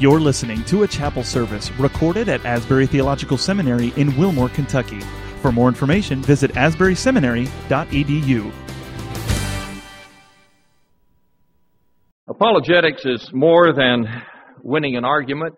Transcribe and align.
You're 0.00 0.20
listening 0.20 0.62
to 0.66 0.84
a 0.84 0.86
chapel 0.86 1.24
service 1.24 1.72
recorded 1.72 2.28
at 2.28 2.44
Asbury 2.44 2.86
Theological 2.86 3.36
Seminary 3.36 3.92
in 3.96 4.16
Wilmore, 4.16 4.48
Kentucky. 4.48 5.00
For 5.42 5.50
more 5.50 5.66
information, 5.66 6.22
visit 6.22 6.52
asburyseminary.edu. 6.52 8.52
Apologetics 12.28 13.04
is 13.06 13.28
more 13.32 13.72
than 13.72 14.06
winning 14.62 14.96
an 14.96 15.04
argument 15.04 15.56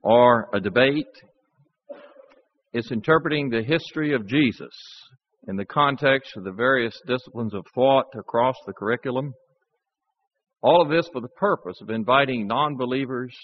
or 0.00 0.48
a 0.54 0.60
debate. 0.60 1.08
It's 2.72 2.92
interpreting 2.92 3.50
the 3.50 3.64
history 3.64 4.14
of 4.14 4.28
Jesus 4.28 4.70
in 5.48 5.56
the 5.56 5.64
context 5.64 6.36
of 6.36 6.44
the 6.44 6.52
various 6.52 6.96
disciplines 7.04 7.54
of 7.54 7.66
thought 7.74 8.06
across 8.16 8.54
the 8.64 8.74
curriculum. 8.74 9.32
All 10.62 10.82
of 10.82 10.90
this 10.90 11.08
for 11.12 11.20
the 11.20 11.28
purpose 11.28 11.80
of 11.80 11.90
inviting 11.90 12.46
non 12.46 12.76
believers 12.76 13.34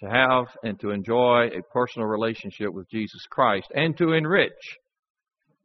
to 0.00 0.08
have 0.08 0.46
and 0.62 0.78
to 0.80 0.90
enjoy 0.90 1.48
a 1.48 1.62
personal 1.72 2.06
relationship 2.08 2.72
with 2.72 2.88
Jesus 2.90 3.22
Christ 3.30 3.66
and 3.74 3.96
to 3.98 4.12
enrich 4.12 4.52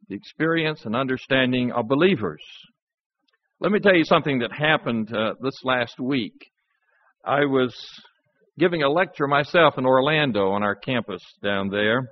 the 0.08 0.14
experience 0.14 0.84
and 0.84 0.96
understanding 0.96 1.72
of 1.72 1.88
believers. 1.88 2.42
Let 3.60 3.72
me 3.72 3.78
tell 3.78 3.94
you 3.94 4.04
something 4.04 4.40
that 4.40 4.52
happened 4.52 5.14
uh, 5.14 5.34
this 5.40 5.54
last 5.64 6.00
week. 6.00 6.34
I 7.24 7.44
was 7.44 7.74
giving 8.58 8.82
a 8.82 8.90
lecture 8.90 9.26
myself 9.26 9.74
in 9.78 9.86
Orlando 9.86 10.50
on 10.50 10.62
our 10.62 10.74
campus 10.74 11.22
down 11.42 11.68
there, 11.68 12.10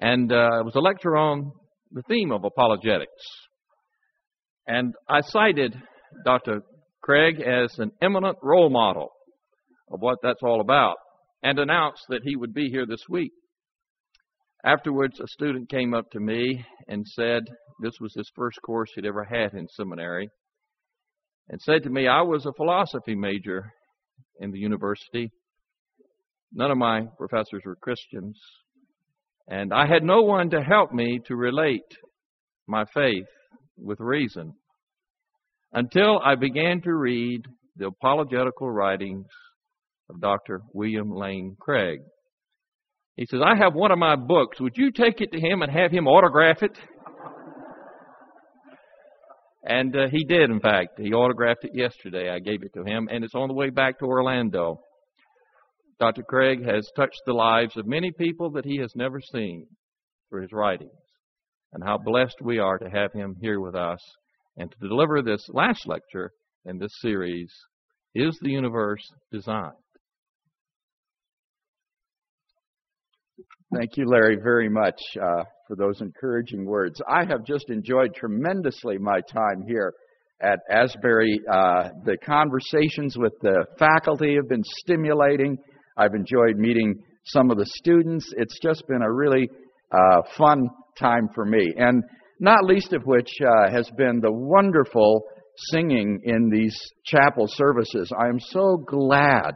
and 0.00 0.32
uh, 0.32 0.60
it 0.60 0.64
was 0.64 0.74
a 0.74 0.80
lecture 0.80 1.16
on 1.16 1.52
the 1.92 2.02
theme 2.08 2.32
of 2.32 2.44
apologetics. 2.44 3.12
And 4.66 4.94
I 5.08 5.20
cited 5.20 5.74
Dr. 6.24 6.62
Craig 7.04 7.38
as 7.38 7.78
an 7.78 7.92
eminent 8.00 8.38
role 8.42 8.70
model 8.70 9.10
of 9.92 10.00
what 10.00 10.20
that's 10.22 10.42
all 10.42 10.62
about 10.62 10.96
and 11.42 11.58
announced 11.58 12.06
that 12.08 12.22
he 12.24 12.34
would 12.34 12.54
be 12.54 12.70
here 12.70 12.86
this 12.86 13.04
week. 13.10 13.30
Afterwards, 14.64 15.20
a 15.20 15.26
student 15.28 15.68
came 15.68 15.92
up 15.92 16.10
to 16.12 16.20
me 16.20 16.64
and 16.88 17.06
said 17.06 17.42
this 17.82 17.92
was 18.00 18.14
his 18.14 18.30
first 18.34 18.58
course 18.62 18.90
he'd 18.94 19.04
ever 19.04 19.22
had 19.22 19.52
in 19.52 19.68
seminary 19.68 20.30
and 21.50 21.60
said 21.60 21.82
to 21.82 21.90
me, 21.90 22.08
I 22.08 22.22
was 22.22 22.46
a 22.46 22.54
philosophy 22.54 23.14
major 23.14 23.70
in 24.40 24.50
the 24.50 24.58
university. 24.58 25.30
None 26.54 26.70
of 26.70 26.78
my 26.78 27.02
professors 27.18 27.64
were 27.66 27.76
Christians, 27.76 28.40
and 29.46 29.74
I 29.74 29.86
had 29.86 30.02
no 30.04 30.22
one 30.22 30.48
to 30.50 30.62
help 30.62 30.90
me 30.90 31.20
to 31.26 31.36
relate 31.36 31.82
my 32.66 32.86
faith 32.94 33.26
with 33.76 34.00
reason 34.00 34.54
until 35.74 36.20
I 36.24 36.36
began 36.36 36.80
to 36.82 36.94
read 36.94 37.42
the 37.76 37.88
apologetical 37.88 38.70
writings 38.70 39.26
of 40.08 40.20
Dr. 40.20 40.62
William 40.72 41.10
Lane 41.10 41.56
Craig. 41.60 41.98
He 43.16 43.26
says, 43.26 43.40
I 43.44 43.56
have 43.56 43.74
one 43.74 43.90
of 43.90 43.98
my 43.98 44.16
books. 44.16 44.60
Would 44.60 44.76
you 44.76 44.90
take 44.92 45.20
it 45.20 45.32
to 45.32 45.40
him 45.40 45.62
and 45.62 45.70
have 45.70 45.90
him 45.90 46.06
autograph 46.06 46.62
it? 46.62 46.76
And 49.64 49.96
uh, 49.96 50.08
he 50.10 50.24
did, 50.24 50.50
in 50.50 50.60
fact. 50.60 51.00
He 51.00 51.12
autographed 51.12 51.64
it 51.64 51.72
yesterday. 51.74 52.28
I 52.28 52.38
gave 52.38 52.62
it 52.62 52.74
to 52.74 52.84
him, 52.84 53.08
and 53.10 53.24
it's 53.24 53.34
on 53.34 53.48
the 53.48 53.54
way 53.54 53.70
back 53.70 53.98
to 53.98 54.04
Orlando. 54.04 54.80
Dr. 55.98 56.22
Craig 56.22 56.64
has 56.66 56.88
touched 56.96 57.22
the 57.24 57.32
lives 57.32 57.76
of 57.76 57.86
many 57.86 58.12
people 58.12 58.50
that 58.52 58.64
he 58.64 58.78
has 58.78 58.92
never 58.94 59.20
seen 59.20 59.66
through 60.28 60.42
his 60.42 60.52
writings. 60.52 60.90
And 61.72 61.82
how 61.82 61.98
blessed 61.98 62.36
we 62.42 62.58
are 62.58 62.78
to 62.78 62.90
have 62.90 63.12
him 63.12 63.36
here 63.40 63.58
with 63.58 63.74
us 63.74 64.00
and 64.56 64.70
to 64.70 64.88
deliver 64.88 65.22
this 65.22 65.48
last 65.52 65.86
lecture 65.86 66.32
in 66.64 66.78
this 66.78 66.92
series, 67.00 67.52
Is 68.14 68.38
the 68.40 68.50
Universe 68.50 69.02
Designed? 69.32 69.72
Thank 73.76 73.96
you, 73.96 74.06
Larry, 74.06 74.36
very 74.36 74.68
much 74.68 75.00
uh, 75.20 75.42
for 75.66 75.74
those 75.74 76.00
encouraging 76.00 76.64
words. 76.64 77.00
I 77.08 77.24
have 77.24 77.44
just 77.44 77.70
enjoyed 77.70 78.14
tremendously 78.14 78.98
my 78.98 79.20
time 79.32 79.64
here 79.66 79.92
at 80.40 80.60
Asbury. 80.70 81.40
Uh, 81.50 81.88
the 82.04 82.16
conversations 82.24 83.16
with 83.18 83.32
the 83.42 83.64
faculty 83.78 84.36
have 84.36 84.48
been 84.48 84.62
stimulating. 84.62 85.56
I've 85.96 86.14
enjoyed 86.14 86.56
meeting 86.56 87.02
some 87.24 87.50
of 87.50 87.56
the 87.56 87.66
students. 87.66 88.32
It's 88.36 88.58
just 88.62 88.86
been 88.86 89.02
a 89.02 89.12
really 89.12 89.48
uh, 89.90 90.22
fun 90.38 90.68
time 90.98 91.28
for 91.34 91.44
me. 91.44 91.72
And 91.76 92.04
not 92.44 92.64
least 92.64 92.92
of 92.92 93.02
which 93.04 93.30
uh, 93.40 93.70
has 93.70 93.90
been 93.96 94.20
the 94.20 94.32
wonderful 94.32 95.22
singing 95.70 96.20
in 96.24 96.50
these 96.50 96.76
chapel 97.04 97.46
services. 97.48 98.12
I 98.18 98.28
am 98.28 98.38
so 98.38 98.76
glad 98.76 99.52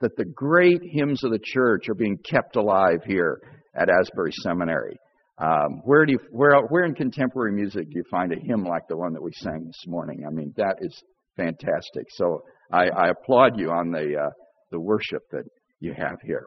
that 0.00 0.16
the 0.16 0.24
great 0.24 0.80
hymns 0.92 1.22
of 1.24 1.30
the 1.30 1.38
church 1.42 1.88
are 1.88 1.94
being 1.94 2.18
kept 2.28 2.56
alive 2.56 2.98
here 3.06 3.38
at 3.80 3.88
Asbury 3.88 4.32
Seminary. 4.42 4.96
Um, 5.38 5.82
where 5.84 6.04
do 6.04 6.12
you, 6.12 6.18
where, 6.30 6.56
where 6.68 6.84
in 6.84 6.94
contemporary 6.94 7.52
music 7.52 7.84
do 7.84 7.94
you 7.94 8.04
find 8.10 8.32
a 8.32 8.40
hymn 8.40 8.64
like 8.64 8.82
the 8.88 8.96
one 8.96 9.12
that 9.12 9.22
we 9.22 9.32
sang 9.34 9.64
this 9.64 9.84
morning? 9.86 10.24
I 10.26 10.30
mean, 10.30 10.52
that 10.56 10.76
is 10.80 11.00
fantastic. 11.36 12.06
So 12.10 12.42
I, 12.72 12.88
I 12.88 13.08
applaud 13.10 13.58
you 13.58 13.70
on 13.70 13.90
the 13.90 14.16
uh, 14.20 14.30
the 14.72 14.80
worship 14.80 15.22
that 15.30 15.44
you 15.80 15.94
have 15.96 16.18
here. 16.24 16.46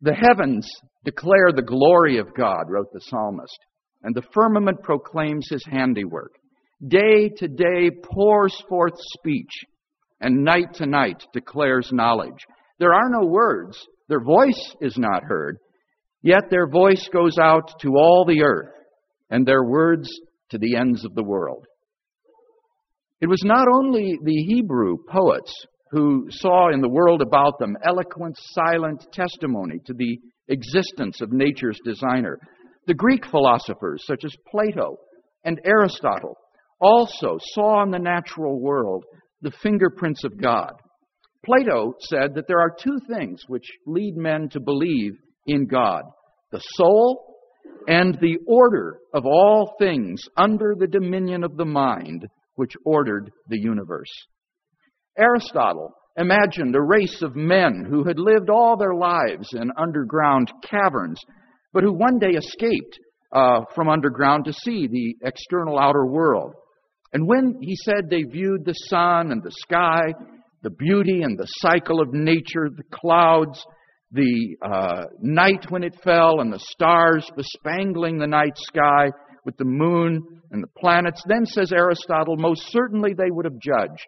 The 0.00 0.14
heavens 0.14 0.68
declare 1.04 1.52
the 1.54 1.62
glory 1.62 2.18
of 2.18 2.34
God, 2.34 2.64
wrote 2.68 2.92
the 2.92 3.00
psalmist 3.00 3.58
and 4.02 4.14
the 4.14 4.26
firmament 4.32 4.82
proclaims 4.82 5.48
his 5.50 5.64
handiwork. 5.64 6.32
Day 6.86 7.28
to 7.36 7.48
day 7.48 7.90
pours 7.90 8.56
forth 8.68 8.94
speech, 8.96 9.52
and 10.20 10.44
night 10.44 10.74
to 10.74 10.86
night 10.86 11.22
declares 11.32 11.90
knowledge. 11.92 12.46
There 12.78 12.92
are 12.92 13.08
no 13.08 13.26
words, 13.26 13.78
their 14.08 14.22
voice 14.22 14.74
is 14.80 14.98
not 14.98 15.24
heard, 15.24 15.58
yet 16.22 16.50
their 16.50 16.66
voice 16.66 17.08
goes 17.12 17.38
out 17.38 17.80
to 17.80 17.96
all 17.96 18.24
the 18.26 18.42
earth, 18.42 18.74
and 19.30 19.46
their 19.46 19.64
words 19.64 20.10
to 20.50 20.58
the 20.58 20.76
ends 20.76 21.04
of 21.04 21.14
the 21.14 21.24
world. 21.24 21.64
It 23.20 23.28
was 23.28 23.42
not 23.44 23.68
only 23.72 24.18
the 24.22 24.44
Hebrew 24.44 24.96
poets 25.08 25.54
who 25.92 26.26
saw 26.30 26.72
in 26.72 26.80
the 26.80 26.88
world 26.88 27.22
about 27.22 27.58
them 27.58 27.76
eloquent, 27.84 28.36
silent 28.38 29.06
testimony 29.12 29.78
to 29.86 29.94
the 29.94 30.18
existence 30.48 31.20
of 31.20 31.32
nature's 31.32 31.78
designer. 31.84 32.38
The 32.86 32.94
Greek 32.94 33.24
philosophers, 33.26 34.04
such 34.06 34.24
as 34.24 34.34
Plato 34.50 34.98
and 35.44 35.60
Aristotle, 35.64 36.36
also 36.80 37.38
saw 37.54 37.82
in 37.82 37.90
the 37.90 37.98
natural 37.98 38.60
world 38.60 39.04
the 39.40 39.52
fingerprints 39.62 40.24
of 40.24 40.40
God. 40.40 40.72
Plato 41.44 41.94
said 42.00 42.34
that 42.34 42.46
there 42.48 42.60
are 42.60 42.74
two 42.76 42.98
things 43.08 43.42
which 43.48 43.68
lead 43.86 44.16
men 44.16 44.48
to 44.50 44.60
believe 44.60 45.12
in 45.46 45.66
God 45.66 46.02
the 46.52 46.60
soul 46.74 47.32
and 47.88 48.16
the 48.20 48.36
order 48.46 48.98
of 49.14 49.24
all 49.24 49.74
things 49.78 50.20
under 50.36 50.74
the 50.78 50.86
dominion 50.86 51.42
of 51.42 51.56
the 51.56 51.64
mind 51.64 52.26
which 52.56 52.74
ordered 52.84 53.30
the 53.48 53.58
universe. 53.58 54.10
Aristotle 55.18 55.94
imagined 56.16 56.76
a 56.76 56.80
race 56.80 57.22
of 57.22 57.34
men 57.34 57.86
who 57.88 58.04
had 58.04 58.18
lived 58.18 58.50
all 58.50 58.76
their 58.76 58.94
lives 58.94 59.48
in 59.54 59.70
underground 59.78 60.52
caverns 60.62 61.18
but 61.72 61.82
who 61.82 61.92
one 61.92 62.18
day 62.18 62.30
escaped 62.30 62.98
uh, 63.32 63.60
from 63.74 63.88
underground 63.88 64.44
to 64.44 64.52
see 64.52 64.86
the 64.86 65.16
external 65.26 65.78
outer 65.78 66.06
world. 66.06 66.54
And 67.12 67.26
when 67.26 67.58
he 67.60 67.76
said 67.76 68.08
they 68.08 68.22
viewed 68.22 68.64
the 68.64 68.74
sun 68.74 69.32
and 69.32 69.42
the 69.42 69.50
sky, 69.50 70.14
the 70.62 70.70
beauty 70.70 71.22
and 71.22 71.38
the 71.38 71.48
cycle 71.58 72.00
of 72.00 72.12
nature, 72.12 72.68
the 72.74 72.84
clouds, 72.90 73.64
the 74.12 74.56
uh, 74.62 75.04
night 75.20 75.70
when 75.70 75.82
it 75.82 75.98
fell, 76.04 76.40
and 76.40 76.52
the 76.52 76.58
stars 76.58 77.28
bespangling 77.36 78.18
the 78.18 78.26
night 78.26 78.56
sky 78.56 79.08
with 79.44 79.56
the 79.56 79.64
moon 79.64 80.22
and 80.50 80.62
the 80.62 80.68
planets, 80.78 81.22
then 81.26 81.44
says 81.46 81.72
Aristotle, 81.72 82.36
most 82.36 82.70
certainly 82.70 83.14
they 83.14 83.30
would 83.30 83.46
have 83.46 83.58
judged 83.58 84.06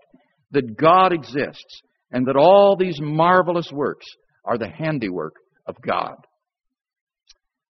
that 0.53 0.77
God 0.77 1.13
exists 1.13 1.83
and 2.13 2.27
that 2.27 2.37
all 2.37 2.77
these 2.79 2.99
marvelous 3.01 3.71
works 3.73 4.07
are 4.45 4.59
the 4.59 4.69
handiwork 4.69 5.35
of 5.67 5.77
God. 5.87 6.15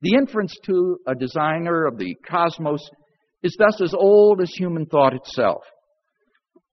The 0.02 0.14
inference 0.18 0.54
to 0.66 0.98
a 1.06 1.14
designer 1.14 1.86
of 1.86 1.98
the 1.98 2.14
cosmos 2.28 2.80
is 3.42 3.56
thus 3.58 3.80
as 3.82 3.94
old 3.94 4.40
as 4.40 4.50
human 4.54 4.86
thought 4.86 5.14
itself. 5.14 5.62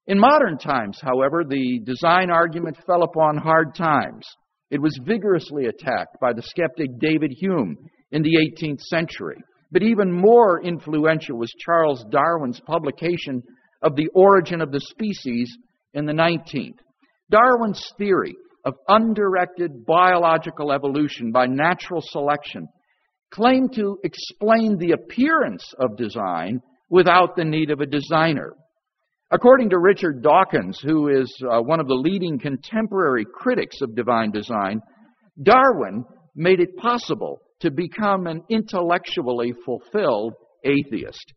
In 0.07 0.19
modern 0.19 0.57
times, 0.57 0.99
however, 1.01 1.43
the 1.47 1.79
design 1.85 2.29
argument 2.29 2.77
fell 2.85 3.03
upon 3.03 3.37
hard 3.37 3.75
times. 3.75 4.25
It 4.69 4.81
was 4.81 4.99
vigorously 5.05 5.65
attacked 5.65 6.17
by 6.19 6.33
the 6.33 6.41
skeptic 6.41 6.87
David 6.99 7.31
Hume 7.37 7.77
in 8.11 8.21
the 8.23 8.37
18th 8.57 8.81
century. 8.81 9.37
But 9.71 9.83
even 9.83 10.11
more 10.11 10.61
influential 10.61 11.37
was 11.37 11.53
Charles 11.65 12.03
Darwin's 12.09 12.59
publication 12.61 13.41
of 13.81 13.95
The 13.95 14.09
Origin 14.13 14.61
of 14.61 14.71
the 14.71 14.81
Species 14.81 15.55
in 15.93 16.05
the 16.05 16.13
19th. 16.13 16.79
Darwin's 17.29 17.81
theory 17.97 18.35
of 18.65 18.75
undirected 18.87 19.85
biological 19.85 20.71
evolution 20.71 21.31
by 21.31 21.45
natural 21.47 22.01
selection 22.03 22.67
claim 23.31 23.69
to 23.69 23.97
explain 24.03 24.77
the 24.77 24.91
appearance 24.91 25.63
of 25.79 25.97
design 25.97 26.61
without 26.89 27.35
the 27.35 27.45
need 27.45 27.71
of 27.71 27.79
a 27.79 27.85
designer. 27.85 28.53
According 29.31 29.69
to 29.69 29.79
Richard 29.79 30.21
Dawkins, 30.21 30.77
who 30.83 31.07
is 31.07 31.33
uh, 31.49 31.61
one 31.61 31.79
of 31.79 31.87
the 31.87 31.93
leading 31.93 32.37
contemporary 32.37 33.25
critics 33.33 33.77
of 33.81 33.95
divine 33.95 34.31
design, 34.31 34.81
Darwin 35.41 36.03
made 36.35 36.59
it 36.59 36.75
possible 36.75 37.39
to 37.61 37.71
become 37.71 38.27
an 38.27 38.43
intellectually 38.49 39.53
fulfilled 39.65 40.33
atheist. 40.65 41.33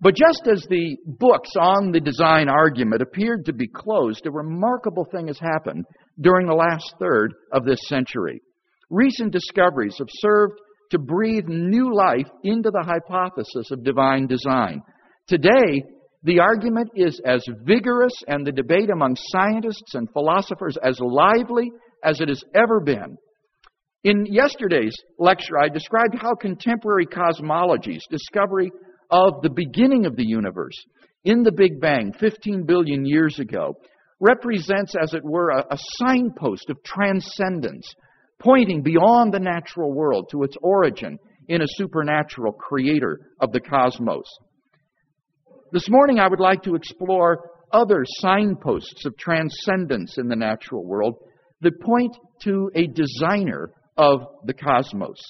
But 0.00 0.14
just 0.16 0.46
as 0.50 0.66
the 0.68 0.96
books 1.06 1.50
on 1.58 1.92
the 1.92 2.00
design 2.00 2.48
argument 2.48 3.00
appeared 3.00 3.46
to 3.46 3.54
be 3.54 3.68
closed, 3.68 4.26
a 4.26 4.30
remarkable 4.30 5.06
thing 5.10 5.28
has 5.28 5.38
happened 5.38 5.86
during 6.20 6.46
the 6.46 6.54
last 6.54 6.94
third 6.98 7.32
of 7.52 7.64
this 7.64 7.80
century. 7.86 8.42
Recent 8.90 9.32
discoveries 9.32 9.96
have 9.98 10.08
served 10.10 10.60
to 10.90 10.98
breathe 10.98 11.46
new 11.48 11.94
life 11.94 12.28
into 12.42 12.70
the 12.70 12.84
hypothesis 12.84 13.70
of 13.70 13.84
divine 13.84 14.26
design. 14.26 14.82
Today, 15.26 15.82
the 16.22 16.40
argument 16.40 16.90
is 16.94 17.20
as 17.24 17.44
vigorous 17.64 18.12
and 18.28 18.46
the 18.46 18.52
debate 18.52 18.90
among 18.90 19.16
scientists 19.16 19.94
and 19.94 20.08
philosophers 20.12 20.78
as 20.82 20.98
lively 21.00 21.70
as 22.02 22.20
it 22.20 22.28
has 22.28 22.42
ever 22.54 22.80
been. 22.80 23.16
In 24.04 24.26
yesterday's 24.26 24.94
lecture, 25.18 25.58
I 25.58 25.68
described 25.68 26.16
how 26.20 26.34
contemporary 26.34 27.06
cosmology's 27.06 28.04
discovery 28.10 28.70
of 29.10 29.42
the 29.42 29.50
beginning 29.50 30.06
of 30.06 30.16
the 30.16 30.26
universe 30.26 30.76
in 31.24 31.42
the 31.42 31.52
Big 31.52 31.80
Bang 31.80 32.12
15 32.20 32.64
billion 32.66 33.06
years 33.06 33.38
ago 33.38 33.74
represents, 34.20 34.94
as 35.00 35.14
it 35.14 35.24
were, 35.24 35.50
a, 35.50 35.64
a 35.70 35.78
signpost 35.98 36.68
of 36.70 36.82
transcendence, 36.84 37.86
pointing 38.40 38.82
beyond 38.82 39.32
the 39.32 39.40
natural 39.40 39.92
world 39.92 40.28
to 40.30 40.42
its 40.42 40.56
origin 40.62 41.18
in 41.48 41.62
a 41.62 41.66
supernatural 41.76 42.52
creator 42.52 43.20
of 43.40 43.52
the 43.52 43.60
cosmos. 43.60 44.26
This 45.72 45.88
morning, 45.90 46.18
I 46.18 46.28
would 46.28 46.40
like 46.40 46.62
to 46.62 46.74
explore 46.74 47.50
other 47.72 48.04
signposts 48.20 49.04
of 49.04 49.16
transcendence 49.18 50.18
in 50.18 50.28
the 50.28 50.36
natural 50.36 50.84
world 50.84 51.16
that 51.60 51.80
point 51.80 52.16
to 52.42 52.70
a 52.74 52.86
designer 52.86 53.70
of 53.96 54.20
the 54.44 54.54
cosmos. 54.54 55.20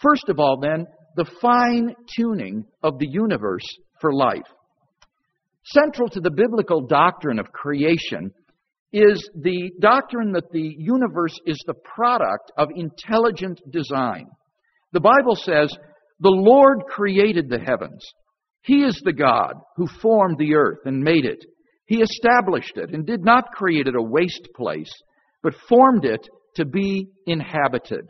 First 0.00 0.28
of 0.28 0.38
all, 0.38 0.58
then, 0.60 0.86
the 1.16 1.30
fine 1.40 1.94
tuning 2.16 2.64
of 2.82 2.98
the 2.98 3.08
universe 3.08 3.66
for 4.00 4.12
life. 4.12 4.42
Central 5.64 6.08
to 6.10 6.20
the 6.20 6.30
biblical 6.30 6.86
doctrine 6.86 7.38
of 7.38 7.52
creation 7.52 8.30
is 8.94 9.28
the 9.34 9.72
doctrine 9.80 10.30
that 10.32 10.52
the 10.52 10.76
universe 10.78 11.36
is 11.46 11.60
the 11.66 11.74
product 11.74 12.52
of 12.56 12.68
intelligent 12.76 13.60
design. 13.72 14.28
The 14.92 15.00
Bible 15.00 15.34
says, 15.34 15.76
The 16.20 16.30
Lord 16.30 16.84
created 16.88 17.50
the 17.50 17.58
heavens. 17.58 18.06
He 18.62 18.84
is 18.84 19.00
the 19.04 19.12
God 19.12 19.54
who 19.76 19.88
formed 20.00 20.38
the 20.38 20.54
earth 20.54 20.78
and 20.84 21.02
made 21.02 21.24
it. 21.24 21.44
He 21.86 22.02
established 22.02 22.76
it 22.76 22.94
and 22.94 23.04
did 23.04 23.24
not 23.24 23.50
create 23.52 23.88
it 23.88 23.96
a 23.96 24.02
waste 24.02 24.48
place, 24.54 24.92
but 25.42 25.54
formed 25.68 26.04
it 26.04 26.26
to 26.54 26.64
be 26.64 27.08
inhabited. 27.26 28.08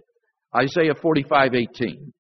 Isaiah 0.55 0.95
45:18. 0.95 2.13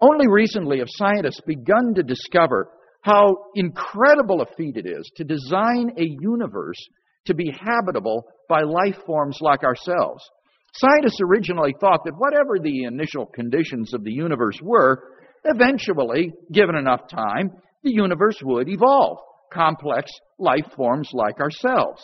Only 0.00 0.26
recently 0.28 0.80
have 0.80 0.88
scientists 0.90 1.40
begun 1.46 1.94
to 1.94 2.02
discover 2.02 2.70
how 3.02 3.36
incredible 3.54 4.42
a 4.42 4.46
feat 4.56 4.76
it 4.76 4.86
is 4.86 5.08
to 5.14 5.22
design 5.22 5.92
a 5.96 6.04
universe 6.20 6.84
to 7.26 7.34
be 7.34 7.52
habitable 7.60 8.24
by 8.48 8.62
life 8.62 8.96
forms 9.06 9.38
like 9.40 9.62
ourselves. 9.62 10.24
Scientists 10.74 11.20
originally 11.22 11.74
thought 11.80 12.00
that 12.04 12.18
whatever 12.18 12.58
the 12.58 12.84
initial 12.84 13.26
conditions 13.26 13.94
of 13.94 14.04
the 14.04 14.12
universe 14.12 14.58
were, 14.62 15.02
eventually, 15.44 16.32
given 16.52 16.74
enough 16.74 17.08
time, 17.08 17.50
the 17.82 17.92
universe 17.92 18.38
would 18.42 18.68
evolve 18.68 19.18
complex 19.52 20.10
life 20.38 20.66
forms 20.76 21.10
like 21.12 21.40
ourselves. 21.40 22.02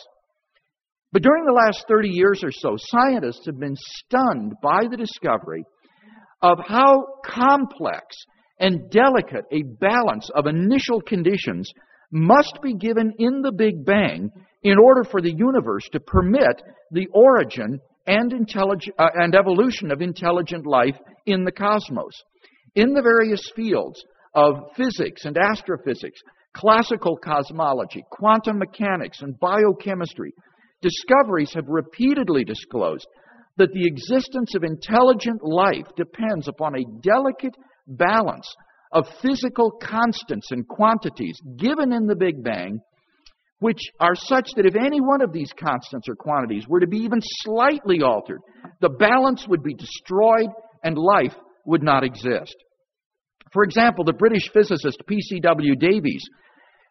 But 1.11 1.21
during 1.21 1.45
the 1.45 1.53
last 1.53 1.85
30 1.87 2.09
years 2.09 2.43
or 2.43 2.51
so, 2.51 2.75
scientists 2.77 3.45
have 3.45 3.59
been 3.59 3.75
stunned 3.75 4.53
by 4.63 4.87
the 4.89 4.97
discovery 4.97 5.63
of 6.41 6.57
how 6.65 7.05
complex 7.23 8.15
and 8.59 8.89
delicate 8.89 9.45
a 9.51 9.63
balance 9.79 10.29
of 10.35 10.47
initial 10.47 11.01
conditions 11.01 11.71
must 12.11 12.57
be 12.63 12.75
given 12.75 13.11
in 13.19 13.41
the 13.41 13.51
Big 13.51 13.85
Bang 13.85 14.31
in 14.63 14.77
order 14.77 15.03
for 15.03 15.21
the 15.21 15.33
universe 15.33 15.87
to 15.91 15.99
permit 15.99 16.61
the 16.91 17.07
origin 17.13 17.79
and, 18.07 18.33
uh, 18.33 19.07
and 19.15 19.35
evolution 19.35 19.91
of 19.91 20.01
intelligent 20.01 20.65
life 20.65 20.97
in 21.25 21.43
the 21.43 21.51
cosmos. 21.51 22.13
In 22.75 22.93
the 22.93 23.01
various 23.01 23.51
fields 23.55 24.03
of 24.33 24.55
physics 24.75 25.25
and 25.25 25.37
astrophysics, 25.37 26.19
classical 26.53 27.17
cosmology, 27.17 28.03
quantum 28.11 28.57
mechanics, 28.57 29.21
and 29.21 29.39
biochemistry, 29.39 30.33
discoveries 30.81 31.53
have 31.53 31.67
repeatedly 31.67 32.43
disclosed 32.43 33.07
that 33.57 33.71
the 33.73 33.85
existence 33.85 34.55
of 34.55 34.63
intelligent 34.63 35.43
life 35.43 35.87
depends 35.95 36.47
upon 36.47 36.75
a 36.75 37.01
delicate 37.01 37.55
balance 37.87 38.47
of 38.91 39.05
physical 39.21 39.71
constants 39.81 40.51
and 40.51 40.67
quantities 40.67 41.37
given 41.57 41.91
in 41.91 42.05
the 42.05 42.15
Big 42.15 42.43
Bang, 42.43 42.79
which 43.63 43.79
are 44.01 44.13
such 44.13 44.49
that 44.57 44.65
if 44.65 44.75
any 44.75 44.99
one 44.99 45.21
of 45.21 45.31
these 45.31 45.49
constants 45.57 46.09
or 46.09 46.15
quantities 46.15 46.67
were 46.67 46.81
to 46.81 46.87
be 46.87 46.97
even 46.97 47.21
slightly 47.21 48.01
altered, 48.01 48.41
the 48.81 48.89
balance 48.89 49.47
would 49.47 49.63
be 49.63 49.73
destroyed 49.73 50.49
and 50.83 50.97
life 50.97 51.33
would 51.65 51.81
not 51.81 52.03
exist. 52.03 52.57
For 53.53 53.63
example, 53.63 54.03
the 54.03 54.11
British 54.11 54.49
physicist 54.51 55.01
P.C.W. 55.07 55.77
Davies 55.77 56.23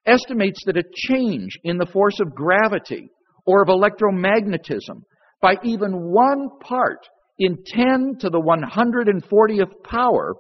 estimates 0.07 0.61
that 0.65 0.79
a 0.79 0.85
change 0.95 1.59
in 1.63 1.77
the 1.77 1.85
force 1.85 2.19
of 2.21 2.35
gravity 2.35 3.11
or 3.45 3.61
of 3.61 3.69
electromagnetism 3.69 5.03
by 5.43 5.57
even 5.63 5.93
one 5.93 6.49
part 6.63 7.01
in 7.39 7.59
10 7.67 8.15
to 8.21 8.31
the 8.31 8.41
140th 8.41 9.73
power 9.85 10.37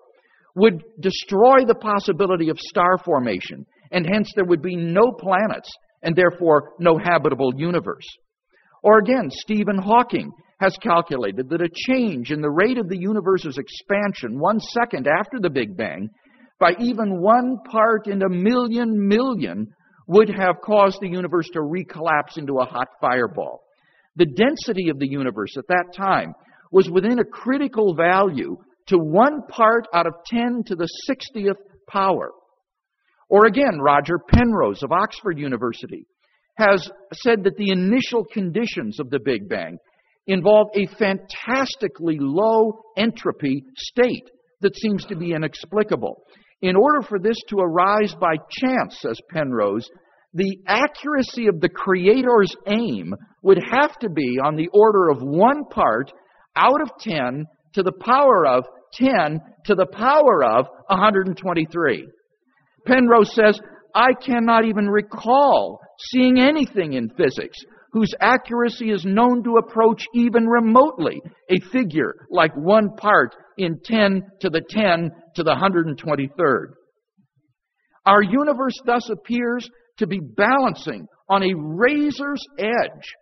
would 0.56 0.82
destroy 0.98 1.66
the 1.66 1.74
possibility 1.74 2.48
of 2.48 2.58
star 2.58 2.96
formation, 3.04 3.66
and 3.90 4.06
hence 4.10 4.32
there 4.34 4.46
would 4.46 4.62
be 4.62 4.76
no 4.76 5.12
planets 5.12 5.70
and 6.02 6.16
therefore 6.16 6.72
no 6.78 6.98
habitable 6.98 7.52
universe. 7.56 8.06
Or 8.82 8.98
again, 8.98 9.30
Stephen 9.30 9.78
Hawking 9.78 10.32
has 10.60 10.76
calculated 10.82 11.48
that 11.48 11.60
a 11.60 11.68
change 11.88 12.30
in 12.30 12.40
the 12.40 12.50
rate 12.50 12.78
of 12.78 12.88
the 12.88 12.98
universe's 12.98 13.58
expansion 13.58 14.38
one 14.38 14.60
second 14.60 15.06
after 15.06 15.38
the 15.40 15.50
Big 15.50 15.76
Bang 15.76 16.08
by 16.58 16.72
even 16.80 17.20
one 17.20 17.58
part 17.70 18.06
in 18.06 18.22
a 18.22 18.28
million 18.28 19.08
million 19.08 19.66
would 20.06 20.28
have 20.28 20.60
caused 20.64 20.98
the 21.00 21.08
universe 21.08 21.48
to 21.52 21.60
recollapse 21.60 22.36
into 22.36 22.58
a 22.58 22.64
hot 22.64 22.88
fireball. 23.00 23.62
The 24.16 24.26
density 24.26 24.88
of 24.88 24.98
the 24.98 25.08
universe 25.08 25.56
at 25.56 25.66
that 25.68 25.94
time 25.96 26.34
was 26.70 26.90
within 26.90 27.18
a 27.18 27.24
critical 27.24 27.94
value 27.94 28.56
to 28.88 28.98
one 28.98 29.42
part 29.48 29.86
out 29.94 30.06
of 30.06 30.14
10 30.26 30.64
to 30.66 30.76
the 30.76 30.88
60th 31.08 31.56
power. 31.88 32.30
Or 33.32 33.46
again, 33.46 33.78
Roger 33.80 34.18
Penrose 34.18 34.82
of 34.82 34.92
Oxford 34.92 35.38
University 35.38 36.04
has 36.58 36.86
said 37.14 37.44
that 37.44 37.56
the 37.56 37.70
initial 37.70 38.26
conditions 38.30 39.00
of 39.00 39.08
the 39.08 39.20
Big 39.24 39.48
Bang 39.48 39.78
involve 40.26 40.68
a 40.74 40.84
fantastically 40.98 42.18
low 42.20 42.82
entropy 42.94 43.64
state 43.74 44.28
that 44.60 44.76
seems 44.76 45.06
to 45.06 45.16
be 45.16 45.32
inexplicable. 45.32 46.22
In 46.60 46.76
order 46.76 47.00
for 47.00 47.18
this 47.18 47.38
to 47.48 47.56
arise 47.56 48.14
by 48.20 48.34
chance, 48.50 48.98
says 49.00 49.18
Penrose, 49.30 49.88
the 50.34 50.58
accuracy 50.66 51.46
of 51.46 51.58
the 51.62 51.70
Creator's 51.70 52.54
aim 52.66 53.14
would 53.42 53.62
have 53.70 53.98
to 54.00 54.10
be 54.10 54.38
on 54.44 54.56
the 54.56 54.68
order 54.74 55.08
of 55.08 55.22
one 55.22 55.64
part 55.70 56.12
out 56.54 56.82
of 56.82 56.90
10 57.00 57.46
to 57.72 57.82
the 57.82 57.92
power 57.92 58.46
of 58.46 58.64
10 58.92 59.40
to 59.64 59.74
the 59.74 59.86
power 59.86 60.44
of 60.44 60.66
123. 60.88 62.08
Penrose 62.86 63.34
says, 63.34 63.60
I 63.94 64.12
cannot 64.14 64.64
even 64.64 64.88
recall 64.88 65.80
seeing 66.10 66.40
anything 66.40 66.94
in 66.94 67.10
physics 67.10 67.58
whose 67.92 68.14
accuracy 68.20 68.90
is 68.90 69.04
known 69.04 69.44
to 69.44 69.58
approach 69.58 70.04
even 70.14 70.46
remotely 70.46 71.20
a 71.50 71.60
figure 71.70 72.14
like 72.30 72.54
one 72.56 72.88
part 72.96 73.34
in 73.58 73.78
10 73.84 74.22
to 74.40 74.48
the 74.48 74.62
10 74.68 75.10
to 75.36 75.42
the 75.42 75.54
123rd. 75.54 76.72
Our 78.06 78.22
universe 78.22 78.74
thus 78.84 79.10
appears 79.10 79.68
to 79.98 80.06
be 80.06 80.20
balancing 80.20 81.06
on 81.28 81.42
a 81.42 81.54
razor's 81.54 82.44
edge 82.58 83.14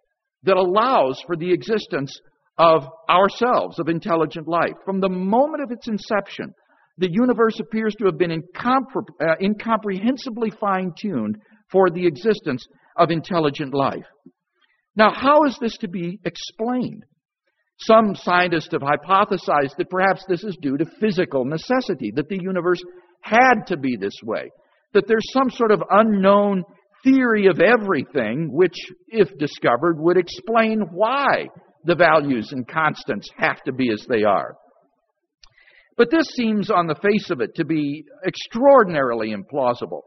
that 0.45 0.57
allows 0.57 1.23
for 1.27 1.37
the 1.37 1.53
existence 1.53 2.19
of 2.57 2.87
ourselves, 3.09 3.79
of 3.79 3.89
intelligent 3.89 4.47
life. 4.47 4.75
From 4.85 5.01
the 5.01 5.09
moment 5.09 5.63
of 5.63 5.71
its 5.71 5.89
inception, 5.89 6.55
the 7.01 7.11
universe 7.11 7.59
appears 7.59 7.95
to 7.97 8.05
have 8.05 8.19
been 8.19 8.31
incompre- 8.31 9.09
uh, 9.21 9.35
incomprehensibly 9.41 10.51
fine 10.61 10.93
tuned 11.01 11.37
for 11.73 11.91
the 11.91 12.07
existence 12.07 12.65
of 12.97 13.11
intelligent 13.11 13.75
life. 13.75 14.07
Now, 14.95 15.11
how 15.13 15.45
is 15.45 15.57
this 15.61 15.77
to 15.79 15.89
be 15.89 16.21
explained? 16.25 17.05
Some 17.79 18.15
scientists 18.15 18.69
have 18.73 18.83
hypothesized 18.83 19.77
that 19.79 19.89
perhaps 19.89 20.25
this 20.29 20.45
is 20.45 20.59
due 20.61 20.77
to 20.77 20.85
physical 21.01 21.47
necessity, 21.47 22.13
that 22.17 22.29
the 22.29 22.39
universe 22.41 22.83
had 23.23 23.67
to 23.69 23.79
be 23.79 23.97
this 23.97 24.19
way. 24.23 24.51
that 24.93 25.05
there's 25.07 25.33
some 25.33 25.51
sort 25.51 25.71
of 25.71 25.83
unknown 25.91 26.65
theory 27.05 27.47
of 27.47 27.61
everything, 27.61 28.51
which, 28.53 28.75
if 29.09 29.29
discovered, 29.39 29.99
would 29.99 30.17
explain 30.17 30.81
why 30.93 31.47
the 31.85 31.95
values 31.95 32.53
and 32.53 32.69
constants 32.69 33.29
have 33.39 33.63
to 33.63 33.73
be 33.73 33.91
as 33.93 34.05
they 34.09 34.25
are. 34.25 34.55
But 36.01 36.11
this 36.11 36.29
seems, 36.35 36.71
on 36.71 36.87
the 36.87 36.95
face 36.95 37.29
of 37.29 37.43
it, 37.43 37.55
to 37.57 37.65
be 37.67 38.07
extraordinarily 38.27 39.35
implausible. 39.35 40.01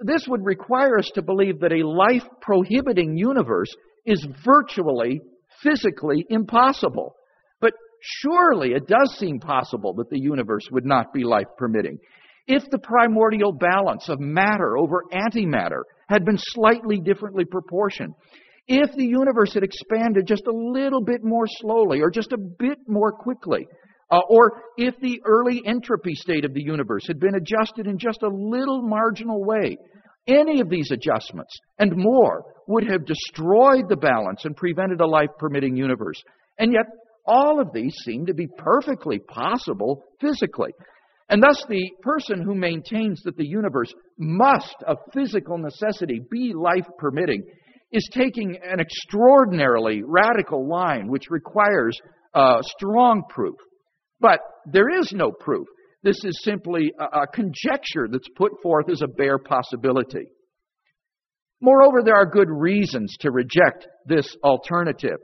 This 0.00 0.26
would 0.26 0.42
require 0.42 0.98
us 0.98 1.10
to 1.14 1.20
believe 1.20 1.60
that 1.60 1.74
a 1.74 1.86
life 1.86 2.26
prohibiting 2.40 3.18
universe 3.18 3.68
is 4.06 4.26
virtually, 4.42 5.20
physically 5.62 6.24
impossible. 6.30 7.16
But 7.60 7.74
surely 8.00 8.70
it 8.70 8.86
does 8.86 9.14
seem 9.18 9.40
possible 9.40 9.92
that 9.98 10.08
the 10.08 10.18
universe 10.18 10.66
would 10.72 10.86
not 10.86 11.12
be 11.12 11.22
life 11.22 11.48
permitting. 11.58 11.98
If 12.46 12.62
the 12.70 12.78
primordial 12.78 13.52
balance 13.52 14.08
of 14.08 14.20
matter 14.20 14.78
over 14.78 15.02
antimatter 15.12 15.82
had 16.08 16.24
been 16.24 16.38
slightly 16.38 16.98
differently 16.98 17.44
proportioned, 17.44 18.14
if 18.66 18.90
the 18.96 19.04
universe 19.04 19.52
had 19.52 19.64
expanded 19.64 20.26
just 20.26 20.46
a 20.46 20.56
little 20.56 21.04
bit 21.04 21.20
more 21.22 21.44
slowly 21.46 22.00
or 22.00 22.08
just 22.08 22.32
a 22.32 22.38
bit 22.38 22.78
more 22.88 23.12
quickly, 23.12 23.66
uh, 24.10 24.20
or 24.28 24.62
if 24.76 24.94
the 25.00 25.20
early 25.24 25.62
entropy 25.64 26.14
state 26.14 26.44
of 26.44 26.54
the 26.54 26.62
universe 26.62 27.06
had 27.06 27.20
been 27.20 27.36
adjusted 27.36 27.86
in 27.86 27.98
just 27.98 28.22
a 28.22 28.28
little 28.28 28.82
marginal 28.82 29.44
way, 29.44 29.76
any 30.26 30.60
of 30.60 30.68
these 30.68 30.90
adjustments 30.90 31.56
and 31.78 31.92
more 31.96 32.44
would 32.66 32.84
have 32.88 33.06
destroyed 33.06 33.88
the 33.88 33.96
balance 33.96 34.44
and 34.44 34.56
prevented 34.56 35.00
a 35.00 35.06
life 35.06 35.30
permitting 35.38 35.76
universe. 35.76 36.22
And 36.58 36.72
yet, 36.72 36.86
all 37.26 37.60
of 37.60 37.72
these 37.72 37.94
seem 38.04 38.26
to 38.26 38.34
be 38.34 38.48
perfectly 38.58 39.18
possible 39.18 40.04
physically. 40.20 40.72
And 41.28 41.42
thus, 41.42 41.64
the 41.68 41.90
person 42.02 42.42
who 42.42 42.54
maintains 42.54 43.22
that 43.22 43.36
the 43.36 43.46
universe 43.46 43.92
must, 44.18 44.76
of 44.86 44.98
physical 45.14 45.58
necessity, 45.58 46.20
be 46.30 46.52
life 46.54 46.86
permitting 46.98 47.44
is 47.92 48.08
taking 48.12 48.58
an 48.64 48.80
extraordinarily 48.80 50.02
radical 50.04 50.68
line 50.68 51.08
which 51.08 51.30
requires 51.30 51.98
uh, 52.34 52.60
strong 52.62 53.22
proof. 53.28 53.56
But 54.20 54.40
there 54.66 54.90
is 55.00 55.12
no 55.12 55.32
proof. 55.32 55.66
This 56.02 56.24
is 56.24 56.42
simply 56.42 56.92
a, 56.98 57.20
a 57.22 57.26
conjecture 57.26 58.08
that's 58.10 58.28
put 58.36 58.52
forth 58.62 58.90
as 58.90 59.02
a 59.02 59.08
bare 59.08 59.38
possibility. 59.38 60.28
Moreover, 61.60 62.02
there 62.02 62.16
are 62.16 62.26
good 62.26 62.48
reasons 62.50 63.16
to 63.20 63.30
reject 63.30 63.86
this 64.06 64.36
alternative. 64.42 65.18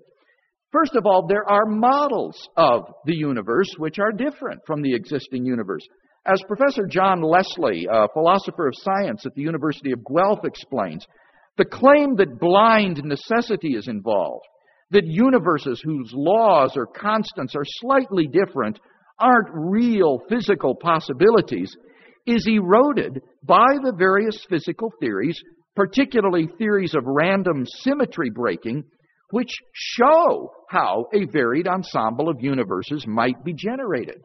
First 0.72 0.94
of 0.96 1.06
all, 1.06 1.26
there 1.26 1.48
are 1.48 1.64
models 1.64 2.48
of 2.56 2.82
the 3.06 3.14
universe 3.14 3.68
which 3.78 3.98
are 3.98 4.12
different 4.12 4.60
from 4.66 4.82
the 4.82 4.94
existing 4.94 5.46
universe. 5.46 5.86
As 6.26 6.42
Professor 6.46 6.86
John 6.86 7.22
Leslie, 7.22 7.86
a 7.90 8.08
philosopher 8.12 8.66
of 8.66 8.74
science 8.76 9.24
at 9.24 9.34
the 9.34 9.42
University 9.42 9.92
of 9.92 10.04
Guelph, 10.04 10.44
explains, 10.44 11.06
the 11.56 11.64
claim 11.64 12.16
that 12.16 12.38
blind 12.38 13.00
necessity 13.04 13.74
is 13.76 13.88
involved, 13.88 14.44
that 14.90 15.06
universes 15.06 15.80
whose 15.84 16.10
laws 16.14 16.72
or 16.76 16.86
constants 16.86 17.54
are 17.56 17.64
slightly 17.80 18.26
different 18.26 18.78
aren't 19.18 19.48
real 19.52 20.20
physical 20.28 20.74
possibilities 20.74 21.74
is 22.26 22.46
eroded 22.46 23.20
by 23.44 23.76
the 23.82 23.92
various 23.96 24.44
physical 24.48 24.92
theories, 25.00 25.40
particularly 25.74 26.48
theories 26.58 26.94
of 26.94 27.04
random 27.06 27.64
symmetry 27.82 28.30
breaking, 28.30 28.84
which 29.30 29.50
show 29.72 30.50
how 30.68 31.06
a 31.14 31.24
varied 31.26 31.66
ensemble 31.66 32.28
of 32.28 32.36
universes 32.40 33.04
might 33.06 33.42
be 33.44 33.54
generated. 33.54 34.20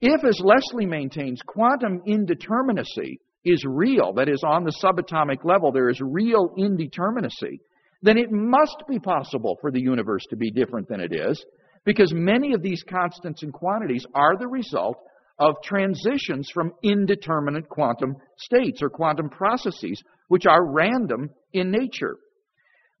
If, 0.00 0.24
as 0.24 0.40
Leslie 0.42 0.86
maintains, 0.86 1.42
quantum 1.46 2.00
indeterminacy 2.08 3.18
is 3.44 3.64
real, 3.66 4.12
that 4.14 4.28
is, 4.28 4.42
on 4.46 4.64
the 4.64 4.74
subatomic 4.82 5.44
level 5.44 5.72
there 5.72 5.90
is 5.90 6.00
real 6.00 6.50
indeterminacy, 6.58 7.58
then 8.02 8.16
it 8.16 8.30
must 8.30 8.82
be 8.88 8.98
possible 8.98 9.58
for 9.60 9.70
the 9.70 9.80
universe 9.80 10.24
to 10.30 10.36
be 10.36 10.50
different 10.50 10.88
than 10.88 11.00
it 11.00 11.12
is, 11.14 11.44
because 11.84 12.12
many 12.14 12.52
of 12.54 12.62
these 12.62 12.82
constants 12.88 13.42
and 13.42 13.52
quantities 13.52 14.06
are 14.14 14.36
the 14.36 14.48
result 14.48 14.96
of 15.38 15.56
transitions 15.64 16.50
from 16.52 16.72
indeterminate 16.82 17.68
quantum 17.68 18.14
states 18.36 18.82
or 18.82 18.90
quantum 18.90 19.28
processes, 19.30 20.02
which 20.28 20.46
are 20.46 20.72
random 20.72 21.30
in 21.52 21.70
nature. 21.70 22.16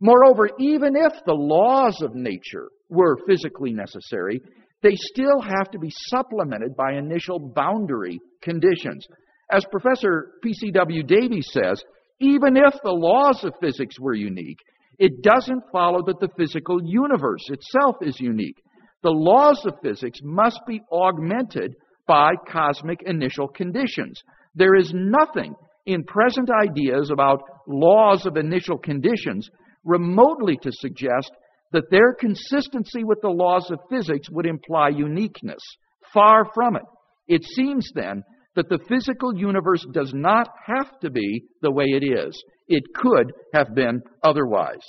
Moreover, 0.00 0.48
even 0.58 0.96
if 0.96 1.12
the 1.26 1.34
laws 1.34 2.00
of 2.02 2.14
nature 2.14 2.68
were 2.88 3.18
physically 3.28 3.72
necessary, 3.72 4.40
they 4.82 4.94
still 4.96 5.40
have 5.42 5.70
to 5.72 5.78
be 5.78 5.92
supplemented 6.08 6.74
by 6.74 6.94
initial 6.94 7.38
boundary 7.38 8.18
conditions. 8.42 9.06
As 9.52 9.64
Professor 9.70 10.32
P.C.W. 10.42 11.02
Davies 11.02 11.48
says, 11.52 11.82
even 12.18 12.56
if 12.56 12.74
the 12.82 12.90
laws 12.90 13.44
of 13.44 13.52
physics 13.60 13.98
were 14.00 14.14
unique, 14.14 14.58
it 15.00 15.22
doesn't 15.22 15.64
follow 15.72 16.02
that 16.06 16.20
the 16.20 16.28
physical 16.38 16.78
universe 16.84 17.48
itself 17.48 17.96
is 18.02 18.20
unique 18.20 18.56
the 19.02 19.10
laws 19.10 19.64
of 19.66 19.80
physics 19.82 20.18
must 20.22 20.60
be 20.66 20.82
augmented 20.92 21.74
by 22.06 22.32
cosmic 22.50 23.02
initial 23.06 23.48
conditions. 23.48 24.22
There 24.54 24.74
is 24.74 24.92
nothing 24.94 25.54
in 25.86 26.04
present 26.04 26.50
ideas 26.50 27.10
about 27.10 27.42
laws 27.66 28.26
of 28.26 28.36
initial 28.36 28.78
conditions 28.78 29.48
remotely 29.84 30.56
to 30.62 30.70
suggest 30.72 31.30
that 31.72 31.90
their 31.90 32.14
consistency 32.14 33.04
with 33.04 33.20
the 33.22 33.28
laws 33.28 33.70
of 33.70 33.78
physics 33.88 34.28
would 34.30 34.46
imply 34.46 34.88
uniqueness. 34.88 35.62
Far 36.12 36.44
from 36.52 36.76
it. 36.76 36.82
It 37.28 37.44
seems 37.44 37.88
then 37.94 38.22
that 38.56 38.68
the 38.68 38.80
physical 38.88 39.34
universe 39.34 39.86
does 39.92 40.12
not 40.12 40.48
have 40.66 40.98
to 41.00 41.10
be 41.10 41.44
the 41.62 41.70
way 41.70 41.84
it 41.86 42.04
is. 42.04 42.42
It 42.70 42.84
could 42.94 43.32
have 43.52 43.74
been 43.74 44.00
otherwise. 44.22 44.80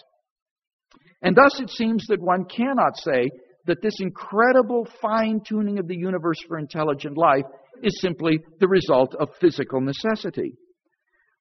And 1.23 1.35
thus 1.35 1.59
it 1.59 1.69
seems 1.71 2.05
that 2.07 2.21
one 2.21 2.45
cannot 2.45 2.95
say 2.95 3.29
that 3.65 3.81
this 3.81 3.99
incredible 3.99 4.87
fine 5.01 5.41
tuning 5.45 5.79
of 5.79 5.87
the 5.87 5.97
universe 5.97 6.37
for 6.47 6.59
intelligent 6.59 7.17
life 7.17 7.45
is 7.81 7.99
simply 7.99 8.39
the 8.59 8.67
result 8.67 9.15
of 9.19 9.29
physical 9.41 9.81
necessity. 9.81 10.53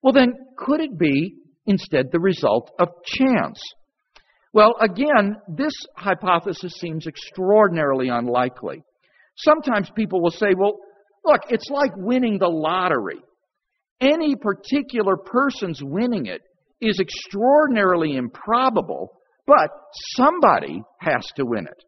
Well, 0.03 0.15
then, 0.15 0.33
could 0.57 0.81
it 0.81 0.99
be 0.99 1.35
instead 1.67 2.07
the 2.11 2.21
result 2.21 2.71
of 2.79 2.89
chance? 3.05 3.61
Well, 4.55 4.75
again, 4.81 5.37
this 5.47 5.75
hypothesis 5.95 6.73
seems 6.81 7.07
extraordinarily 7.07 8.09
unlikely. 8.09 8.83
Sometimes 9.37 9.91
people 9.95 10.23
will 10.23 10.31
say, 10.31 10.55
well, 10.57 10.79
look, 11.25 11.43
it's 11.51 11.69
like 11.71 11.93
winning 11.97 12.39
the 12.39 12.49
lottery. 12.49 13.21
Any 14.01 14.35
particular 14.37 15.17
person's 15.17 15.81
winning 15.83 16.27
it 16.27 16.43
is 16.81 16.99
extraordinarily 17.01 18.17
improbable, 18.17 19.13
but 19.47 19.69
somebody 20.17 20.83
has 21.01 21.27
to 21.37 21.45
win 21.45 21.67
it. 21.67 21.85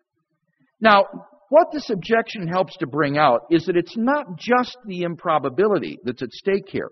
Now, 0.81 1.04
what 1.49 1.69
this 1.73 1.90
objection 1.90 2.49
helps 2.49 2.76
to 2.78 2.87
bring 2.87 3.16
out 3.16 3.42
is 3.50 3.66
that 3.66 3.76
it's 3.76 3.97
not 3.97 4.38
just 4.38 4.76
the 4.87 5.02
improbability 5.02 5.99
that's 6.04 6.23
at 6.23 6.33
stake 6.33 6.69
here. 6.69 6.90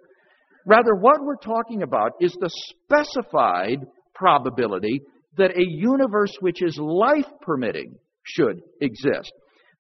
Rather, 0.67 0.95
what 0.95 1.23
we're 1.23 1.37
talking 1.37 1.83
about 1.83 2.13
is 2.21 2.33
the 2.35 2.51
specified 2.71 3.79
probability 4.15 5.01
that 5.37 5.57
a 5.57 5.65
universe 5.67 6.33
which 6.41 6.63
is 6.63 6.79
life 6.79 7.27
permitting 7.41 7.95
should 8.23 8.61
exist. 8.81 9.33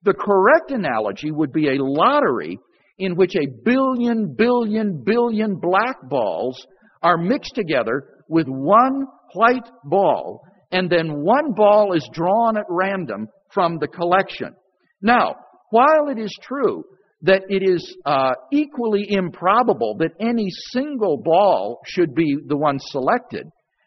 The 0.02 0.14
correct 0.14 0.70
analogy 0.70 1.30
would 1.30 1.52
be 1.52 1.68
a 1.68 1.84
lottery 1.84 2.58
in 3.00 3.16
which 3.16 3.34
a 3.34 3.48
billion, 3.64 4.34
billion, 4.36 5.02
billion 5.02 5.56
black 5.56 5.96
balls 6.08 6.64
are 7.02 7.16
mixed 7.16 7.54
together 7.54 8.04
with 8.28 8.46
one 8.46 9.06
white 9.32 9.68
ball, 9.84 10.42
and 10.70 10.88
then 10.90 11.22
one 11.22 11.52
ball 11.56 11.94
is 11.94 12.08
drawn 12.12 12.58
at 12.58 12.66
random 12.68 13.26
from 13.52 13.78
the 13.78 13.88
collection. 13.88 14.54
Now, 15.00 15.34
while 15.70 16.08
it 16.10 16.18
is 16.18 16.36
true 16.42 16.84
that 17.22 17.42
it 17.48 17.62
is 17.62 17.96
uh, 18.04 18.32
equally 18.52 19.06
improbable 19.08 19.96
that 19.98 20.12
any 20.20 20.48
single 20.70 21.16
ball 21.16 21.80
should 21.86 22.14
be 22.14 22.36
the 22.46 22.56
one 22.56 22.78
selected, 22.78 23.46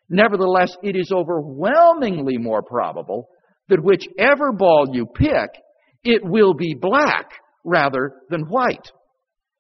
nevertheless, 0.10 0.75
it 0.82 0.96
is 0.96 1.12
overwhelmingly 1.12 2.38
more 2.38 2.63
probable 2.63 3.29
that 3.70 3.84
whichever 3.84 4.51
ball 4.51 4.88
you 4.91 5.05
pick, 5.05 5.50
it 6.03 6.22
will 6.24 6.55
be 6.55 6.75
black 6.79 7.29
rather 7.63 8.13
than 8.29 8.41
white. 8.50 8.91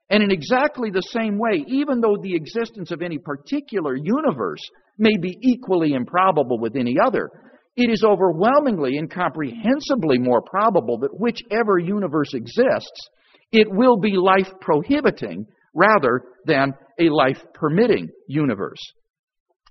And 0.09 0.21
in 0.21 0.31
exactly 0.31 0.89
the 0.89 1.01
same 1.01 1.37
way, 1.37 1.63
even 1.67 2.01
though 2.01 2.17
the 2.21 2.35
existence 2.35 2.91
of 2.91 3.01
any 3.01 3.17
particular 3.17 3.95
universe 3.95 4.61
may 4.97 5.17
be 5.19 5.37
equally 5.41 5.93
improbable 5.93 6.59
with 6.59 6.75
any 6.75 6.95
other, 7.03 7.29
it 7.75 7.89
is 7.89 8.03
overwhelmingly, 8.03 8.97
incomprehensibly 8.97 10.19
more 10.19 10.41
probable 10.41 10.99
that 10.99 11.19
whichever 11.19 11.79
universe 11.79 12.33
exists, 12.33 13.09
it 13.51 13.67
will 13.71 13.97
be 13.97 14.15
life 14.15 14.51
prohibiting 14.61 15.45
rather 15.73 16.21
than 16.45 16.73
a 16.99 17.09
life 17.09 17.41
permitting 17.53 18.09
universe. 18.27 18.81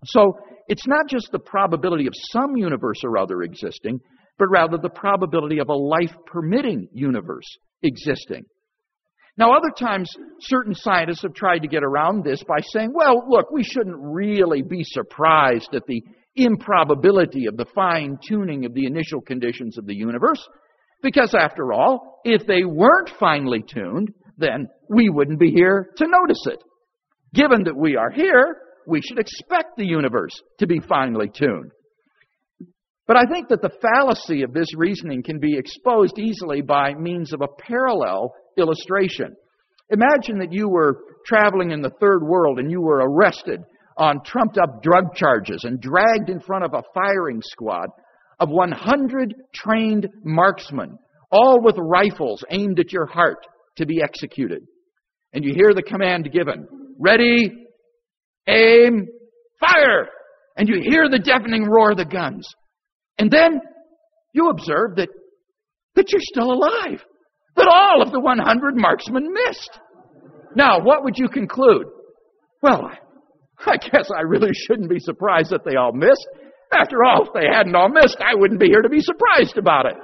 So 0.04 0.34
it's 0.66 0.86
not 0.86 1.08
just 1.08 1.30
the 1.30 1.38
probability 1.38 2.06
of 2.06 2.14
some 2.32 2.56
universe 2.56 3.02
or 3.04 3.18
other 3.18 3.42
existing, 3.42 4.00
but 4.38 4.48
rather 4.50 4.78
the 4.78 4.90
probability 4.90 5.60
of 5.60 5.68
a 5.68 5.74
life 5.74 6.14
permitting 6.26 6.88
universe 6.92 7.46
existing. 7.82 8.44
Now, 9.38 9.52
other 9.52 9.70
times, 9.76 10.10
certain 10.40 10.74
scientists 10.74 11.22
have 11.22 11.34
tried 11.34 11.60
to 11.60 11.68
get 11.68 11.82
around 11.82 12.22
this 12.22 12.42
by 12.46 12.60
saying, 12.72 12.92
well, 12.94 13.24
look, 13.28 13.50
we 13.50 13.64
shouldn't 13.64 13.96
really 13.98 14.62
be 14.62 14.84
surprised 14.84 15.74
at 15.74 15.86
the 15.86 16.02
improbability 16.36 17.46
of 17.46 17.56
the 17.56 17.66
fine 17.74 18.18
tuning 18.26 18.64
of 18.64 18.74
the 18.74 18.86
initial 18.86 19.20
conditions 19.20 19.78
of 19.78 19.86
the 19.86 19.94
universe, 19.94 20.46
because 21.02 21.34
after 21.34 21.72
all, 21.72 22.20
if 22.24 22.46
they 22.46 22.64
weren't 22.64 23.10
finely 23.18 23.62
tuned, 23.62 24.08
then 24.36 24.68
we 24.88 25.08
wouldn't 25.08 25.40
be 25.40 25.50
here 25.50 25.90
to 25.96 26.06
notice 26.06 26.44
it. 26.46 26.58
Given 27.34 27.64
that 27.64 27.76
we 27.76 27.96
are 27.96 28.10
here, 28.10 28.58
we 28.86 29.00
should 29.00 29.18
expect 29.18 29.76
the 29.76 29.86
universe 29.86 30.32
to 30.58 30.66
be 30.66 30.80
finely 30.80 31.28
tuned. 31.28 31.70
But 33.06 33.16
I 33.16 33.24
think 33.24 33.48
that 33.48 33.62
the 33.62 33.70
fallacy 33.80 34.42
of 34.42 34.52
this 34.52 34.74
reasoning 34.76 35.22
can 35.22 35.38
be 35.38 35.56
exposed 35.58 36.18
easily 36.18 36.60
by 36.60 36.94
means 36.94 37.32
of 37.32 37.40
a 37.40 37.48
parallel 37.48 38.32
illustration. 38.56 39.34
Imagine 39.90 40.38
that 40.38 40.52
you 40.52 40.68
were 40.68 41.00
traveling 41.26 41.72
in 41.72 41.82
the 41.82 41.92
third 42.00 42.22
world 42.22 42.58
and 42.58 42.70
you 42.70 42.80
were 42.80 43.02
arrested 43.04 43.60
on 43.98 44.22
trumped 44.24 44.56
up 44.56 44.82
drug 44.82 45.14
charges 45.14 45.64
and 45.64 45.80
dragged 45.80 46.30
in 46.30 46.40
front 46.40 46.64
of 46.64 46.74
a 46.74 46.82
firing 46.94 47.40
squad 47.42 47.88
of 48.40 48.48
100 48.48 49.34
trained 49.54 50.08
marksmen, 50.24 50.96
all 51.30 51.60
with 51.62 51.76
rifles 51.78 52.42
aimed 52.50 52.80
at 52.80 52.92
your 52.92 53.06
heart 53.06 53.38
to 53.76 53.86
be 53.86 54.02
executed. 54.02 54.62
And 55.32 55.44
you 55.44 55.54
hear 55.54 55.74
the 55.74 55.82
command 55.82 56.30
given, 56.32 56.66
ready, 56.98 57.52
aim, 58.46 59.06
fire! 59.60 60.08
And 60.56 60.68
you 60.68 60.80
hear 60.82 61.08
the 61.08 61.18
deafening 61.18 61.64
roar 61.64 61.92
of 61.92 61.96
the 61.96 62.04
guns. 62.04 62.46
And 63.18 63.30
then 63.30 63.60
you 64.32 64.48
observe 64.50 64.96
that, 64.96 65.08
that 65.94 66.10
you're 66.10 66.20
still 66.22 66.52
alive. 66.52 67.04
That 67.56 67.68
all 67.68 68.02
of 68.02 68.12
the 68.12 68.20
100 68.20 68.76
marksmen 68.76 69.32
missed. 69.32 69.78
Now, 70.54 70.80
what 70.80 71.04
would 71.04 71.18
you 71.18 71.28
conclude? 71.28 71.86
Well, 72.62 72.90
I 73.66 73.76
guess 73.76 74.08
I 74.16 74.22
really 74.22 74.52
shouldn't 74.52 74.88
be 74.88 74.98
surprised 74.98 75.50
that 75.50 75.64
they 75.64 75.76
all 75.76 75.92
missed. 75.92 76.26
After 76.72 77.04
all, 77.04 77.26
if 77.26 77.32
they 77.34 77.46
hadn't 77.52 77.74
all 77.74 77.90
missed, 77.90 78.16
I 78.20 78.34
wouldn't 78.34 78.60
be 78.60 78.66
here 78.66 78.82
to 78.82 78.88
be 78.88 79.00
surprised 79.00 79.58
about 79.58 79.86
it. 79.86 79.96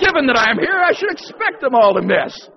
Given 0.00 0.26
that 0.28 0.38
I 0.38 0.50
am 0.50 0.58
here, 0.58 0.80
I 0.82 0.92
should 0.94 1.10
expect 1.10 1.60
them 1.60 1.74
all 1.74 1.94
to 1.94 2.02
miss. 2.02 2.48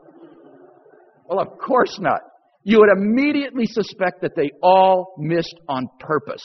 Well, 1.27 1.39
of 1.39 1.57
course 1.57 1.99
not. 1.99 2.21
You 2.63 2.79
would 2.79 2.97
immediately 2.97 3.65
suspect 3.65 4.21
that 4.21 4.35
they 4.35 4.51
all 4.61 5.15
missed 5.17 5.55
on 5.67 5.87
purpose. 5.99 6.43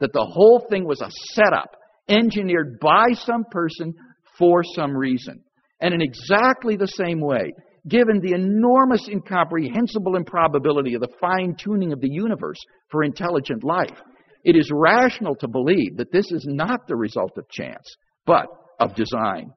That 0.00 0.12
the 0.12 0.24
whole 0.24 0.66
thing 0.68 0.84
was 0.84 1.00
a 1.00 1.10
setup 1.34 1.70
engineered 2.08 2.78
by 2.80 3.12
some 3.12 3.44
person 3.50 3.94
for 4.38 4.62
some 4.74 4.96
reason. 4.96 5.42
And 5.80 5.92
in 5.92 6.00
exactly 6.00 6.76
the 6.76 6.88
same 6.88 7.20
way, 7.20 7.52
given 7.88 8.20
the 8.20 8.34
enormous 8.34 9.08
incomprehensible 9.08 10.16
improbability 10.16 10.94
of 10.94 11.00
the 11.00 11.14
fine 11.20 11.54
tuning 11.58 11.92
of 11.92 12.00
the 12.00 12.10
universe 12.10 12.58
for 12.90 13.04
intelligent 13.04 13.62
life, 13.62 13.96
it 14.44 14.56
is 14.56 14.70
rational 14.72 15.34
to 15.36 15.48
believe 15.48 15.96
that 15.96 16.12
this 16.12 16.30
is 16.30 16.44
not 16.48 16.86
the 16.86 16.96
result 16.96 17.32
of 17.36 17.48
chance, 17.50 17.96
but 18.24 18.46
of 18.78 18.94
design. 18.94 19.52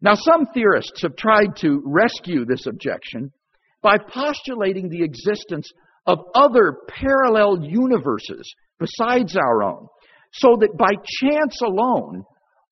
Now, 0.00 0.14
some 0.14 0.46
theorists 0.52 1.02
have 1.02 1.16
tried 1.16 1.56
to 1.58 1.82
rescue 1.84 2.44
this 2.44 2.66
objection 2.66 3.30
by 3.82 3.98
postulating 3.98 4.88
the 4.88 5.02
existence 5.02 5.70
of 6.06 6.18
other 6.34 6.78
parallel 6.88 7.62
universes 7.62 8.52
besides 8.80 9.36
our 9.36 9.62
own, 9.62 9.86
so 10.32 10.56
that 10.60 10.76
by 10.76 10.92
chance 11.20 11.60
alone, 11.62 12.24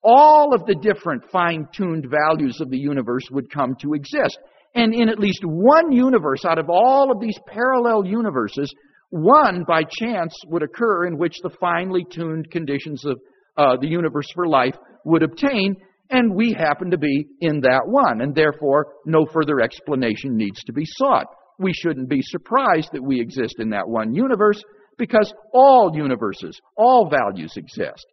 all 0.02 0.54
of 0.54 0.64
the 0.66 0.74
different 0.74 1.22
fine 1.30 1.68
tuned 1.74 2.06
values 2.10 2.60
of 2.60 2.70
the 2.70 2.78
universe 2.78 3.24
would 3.30 3.52
come 3.52 3.76
to 3.82 3.94
exist. 3.94 4.38
And 4.74 4.94
in 4.94 5.08
at 5.08 5.18
least 5.18 5.42
one 5.44 5.92
universe 5.92 6.44
out 6.44 6.58
of 6.58 6.70
all 6.70 7.10
of 7.10 7.20
these 7.20 7.38
parallel 7.46 8.06
universes, 8.06 8.72
one 9.10 9.64
by 9.66 9.82
chance 9.82 10.34
would 10.46 10.62
occur 10.62 11.06
in 11.06 11.18
which 11.18 11.36
the 11.42 11.50
finely 11.60 12.06
tuned 12.10 12.50
conditions 12.50 13.04
of 13.04 13.20
uh, 13.56 13.76
the 13.80 13.88
universe 13.88 14.28
for 14.34 14.46
life 14.46 14.76
would 15.04 15.22
obtain, 15.22 15.76
and 16.08 16.34
we 16.34 16.52
happen 16.52 16.90
to 16.90 16.98
be 16.98 17.26
in 17.40 17.60
that 17.60 17.82
one, 17.84 18.20
and 18.20 18.34
therefore 18.34 18.94
no 19.04 19.26
further 19.26 19.60
explanation 19.60 20.36
needs 20.36 20.62
to 20.64 20.72
be 20.72 20.84
sought. 20.84 21.26
We 21.58 21.72
shouldn't 21.74 22.08
be 22.08 22.22
surprised 22.22 22.90
that 22.92 23.02
we 23.02 23.20
exist 23.20 23.56
in 23.58 23.70
that 23.70 23.88
one 23.88 24.14
universe 24.14 24.62
because 25.00 25.32
all 25.52 25.90
universes, 25.94 26.60
all 26.76 27.10
values 27.10 27.54
exist. 27.56 28.06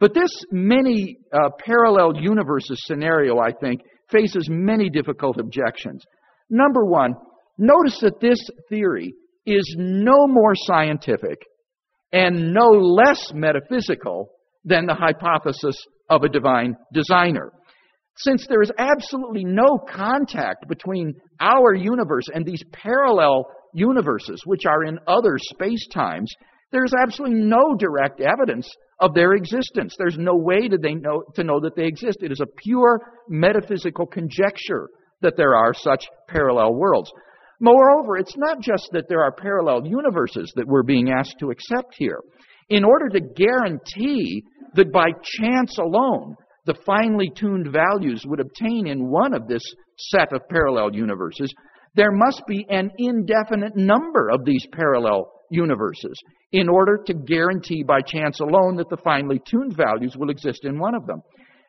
But 0.00 0.14
this 0.14 0.30
many 0.50 1.16
uh, 1.32 1.50
parallel 1.64 2.20
universes 2.20 2.82
scenario, 2.86 3.38
I 3.38 3.52
think, 3.52 3.82
faces 4.10 4.48
many 4.50 4.90
difficult 4.90 5.38
objections. 5.38 6.04
Number 6.50 6.84
one, 6.84 7.14
notice 7.56 8.00
that 8.00 8.20
this 8.20 8.40
theory 8.68 9.14
is 9.46 9.76
no 9.78 10.26
more 10.26 10.54
scientific 10.54 11.38
and 12.12 12.52
no 12.52 12.66
less 12.68 13.32
metaphysical 13.32 14.28
than 14.64 14.86
the 14.86 14.94
hypothesis 14.94 15.76
of 16.10 16.24
a 16.24 16.28
divine 16.28 16.74
designer. 16.92 17.52
Since 18.16 18.46
there 18.48 18.60
is 18.60 18.72
absolutely 18.76 19.44
no 19.44 19.78
contact 19.88 20.68
between 20.68 21.14
our 21.40 21.74
universe 21.74 22.26
and 22.32 22.44
these 22.44 22.62
parallel 22.72 23.46
universes, 23.72 24.42
which 24.44 24.66
are 24.66 24.84
in 24.84 24.98
other 25.06 25.36
space 25.38 25.86
times, 25.88 26.32
there's 26.70 26.92
absolutely 27.02 27.40
no 27.40 27.74
direct 27.78 28.20
evidence 28.20 28.68
of 28.98 29.14
their 29.14 29.32
existence. 29.32 29.94
There's 29.98 30.16
no 30.18 30.34
way 30.36 30.68
to, 30.68 30.78
they 30.78 30.94
know, 30.94 31.22
to 31.34 31.44
know 31.44 31.60
that 31.60 31.76
they 31.76 31.86
exist. 31.86 32.18
It 32.22 32.32
is 32.32 32.40
a 32.40 32.46
pure 32.46 33.00
metaphysical 33.28 34.06
conjecture 34.06 34.88
that 35.20 35.36
there 35.36 35.54
are 35.54 35.74
such 35.74 36.06
parallel 36.28 36.74
worlds. 36.74 37.10
Moreover, 37.60 38.16
it's 38.16 38.36
not 38.36 38.60
just 38.60 38.88
that 38.92 39.04
there 39.08 39.22
are 39.22 39.32
parallel 39.32 39.86
universes 39.86 40.52
that 40.56 40.66
we're 40.66 40.82
being 40.82 41.10
asked 41.10 41.36
to 41.40 41.50
accept 41.50 41.94
here. 41.96 42.20
In 42.70 42.84
order 42.84 43.08
to 43.10 43.20
guarantee 43.20 44.42
that 44.74 44.92
by 44.92 45.10
chance 45.40 45.78
alone 45.78 46.36
the 46.64 46.74
finely 46.86 47.30
tuned 47.34 47.72
values 47.72 48.24
would 48.26 48.40
obtain 48.40 48.86
in 48.86 49.10
one 49.10 49.34
of 49.34 49.48
this 49.48 49.62
set 49.96 50.32
of 50.32 50.48
parallel 50.48 50.94
universes, 50.94 51.52
there 51.94 52.12
must 52.12 52.42
be 52.46 52.66
an 52.68 52.90
indefinite 52.98 53.76
number 53.76 54.30
of 54.30 54.44
these 54.44 54.66
parallel 54.72 55.30
universes 55.50 56.18
in 56.52 56.68
order 56.68 56.98
to 57.06 57.14
guarantee 57.14 57.82
by 57.82 58.00
chance 58.00 58.40
alone 58.40 58.76
that 58.76 58.88
the 58.88 58.96
finely 58.98 59.40
tuned 59.46 59.76
values 59.76 60.16
will 60.16 60.30
exist 60.30 60.64
in 60.64 60.78
one 60.78 60.94
of 60.94 61.06
them. 61.06 61.20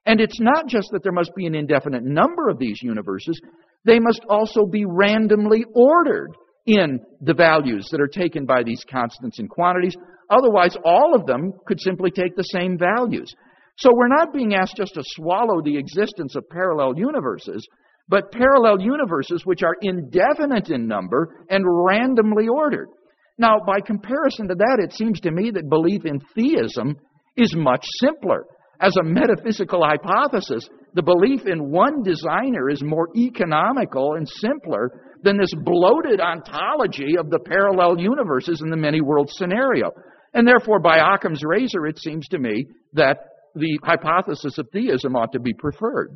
And 0.05 0.19
it's 0.19 0.39
not 0.39 0.67
just 0.67 0.89
that 0.91 1.03
there 1.03 1.11
must 1.11 1.33
be 1.35 1.45
an 1.45 1.55
indefinite 1.55 2.03
number 2.03 2.49
of 2.49 2.59
these 2.59 2.81
universes, 2.81 3.39
they 3.85 3.99
must 3.99 4.21
also 4.29 4.65
be 4.65 4.85
randomly 4.85 5.65
ordered 5.73 6.31
in 6.65 6.99
the 7.21 7.33
values 7.33 7.87
that 7.91 8.01
are 8.01 8.07
taken 8.07 8.45
by 8.45 8.63
these 8.63 8.83
constants 8.89 9.39
and 9.39 9.49
quantities. 9.49 9.95
Otherwise, 10.29 10.77
all 10.85 11.13
of 11.13 11.25
them 11.25 11.51
could 11.67 11.79
simply 11.79 12.11
take 12.11 12.35
the 12.35 12.43
same 12.43 12.77
values. 12.77 13.33
So 13.77 13.91
we're 13.93 14.07
not 14.07 14.33
being 14.33 14.53
asked 14.53 14.77
just 14.77 14.93
to 14.93 15.03
swallow 15.03 15.61
the 15.61 15.77
existence 15.77 16.35
of 16.35 16.47
parallel 16.49 16.97
universes, 16.97 17.67
but 18.07 18.31
parallel 18.31 18.81
universes 18.81 19.45
which 19.45 19.63
are 19.63 19.75
indefinite 19.81 20.69
in 20.69 20.87
number 20.87 21.45
and 21.49 21.63
randomly 21.65 22.47
ordered. 22.47 22.89
Now, 23.37 23.57
by 23.65 23.79
comparison 23.79 24.47
to 24.49 24.55
that, 24.55 24.79
it 24.83 24.93
seems 24.93 25.19
to 25.21 25.31
me 25.31 25.51
that 25.51 25.69
belief 25.69 26.05
in 26.05 26.19
theism 26.35 26.95
is 27.35 27.55
much 27.55 27.83
simpler. 27.99 28.45
As 28.79 28.95
a 28.97 29.03
metaphysical 29.03 29.83
hypothesis, 29.83 30.67
the 30.93 31.01
belief 31.01 31.47
in 31.47 31.71
one 31.71 32.03
designer 32.03 32.69
is 32.69 32.83
more 32.83 33.07
economical 33.17 34.15
and 34.15 34.27
simpler 34.27 34.91
than 35.23 35.37
this 35.37 35.53
bloated 35.63 36.19
ontology 36.19 37.17
of 37.17 37.29
the 37.29 37.39
parallel 37.39 37.99
universes 37.99 38.61
in 38.61 38.69
the 38.69 38.77
many 38.77 39.01
world 39.01 39.29
scenario. 39.31 39.91
And 40.33 40.47
therefore, 40.47 40.79
by 40.79 40.97
Occam's 40.97 41.43
razor, 41.43 41.87
it 41.87 41.97
seems 41.99 42.27
to 42.29 42.39
me 42.39 42.67
that 42.93 43.17
the 43.55 43.79
hypothesis 43.83 44.57
of 44.57 44.67
theism 44.71 45.15
ought 45.15 45.31
to 45.33 45.39
be 45.39 45.53
preferred. 45.53 46.15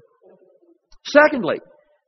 Secondly, 1.05 1.59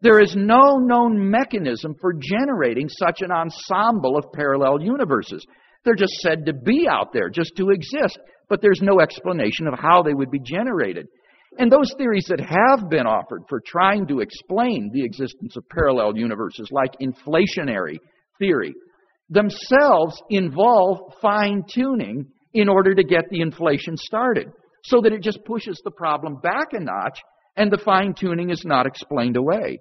there 0.01 0.21
is 0.21 0.33
no 0.35 0.77
known 0.77 1.29
mechanism 1.29 1.95
for 1.99 2.13
generating 2.13 2.87
such 2.87 3.21
an 3.21 3.31
ensemble 3.31 4.17
of 4.17 4.31
parallel 4.33 4.81
universes. 4.81 5.45
They're 5.83 5.95
just 5.95 6.13
said 6.21 6.45
to 6.45 6.53
be 6.53 6.87
out 6.89 7.11
there, 7.13 7.29
just 7.29 7.55
to 7.57 7.69
exist, 7.69 8.17
but 8.47 8.61
there's 8.61 8.81
no 8.81 9.01
explanation 9.01 9.67
of 9.67 9.77
how 9.77 10.01
they 10.01 10.13
would 10.13 10.31
be 10.31 10.39
generated. 10.39 11.07
And 11.57 11.71
those 11.71 11.93
theories 11.97 12.27
that 12.29 12.39
have 12.39 12.89
been 12.89 13.07
offered 13.07 13.43
for 13.49 13.61
trying 13.65 14.07
to 14.07 14.19
explain 14.19 14.91
the 14.93 15.03
existence 15.03 15.57
of 15.57 15.67
parallel 15.69 16.15
universes, 16.15 16.69
like 16.71 16.91
inflationary 17.01 17.97
theory, 18.37 18.73
themselves 19.29 20.21
involve 20.29 21.13
fine 21.21 21.63
tuning 21.73 22.25
in 22.53 22.69
order 22.69 22.95
to 22.95 23.03
get 23.03 23.25
the 23.29 23.41
inflation 23.41 23.97
started, 23.97 24.47
so 24.83 25.01
that 25.01 25.13
it 25.13 25.21
just 25.21 25.43
pushes 25.45 25.81
the 25.83 25.91
problem 25.91 26.37
back 26.41 26.67
a 26.71 26.79
notch 26.79 27.19
and 27.57 27.71
the 27.71 27.81
fine 27.83 28.13
tuning 28.13 28.49
is 28.49 28.63
not 28.65 28.85
explained 28.85 29.35
away. 29.35 29.79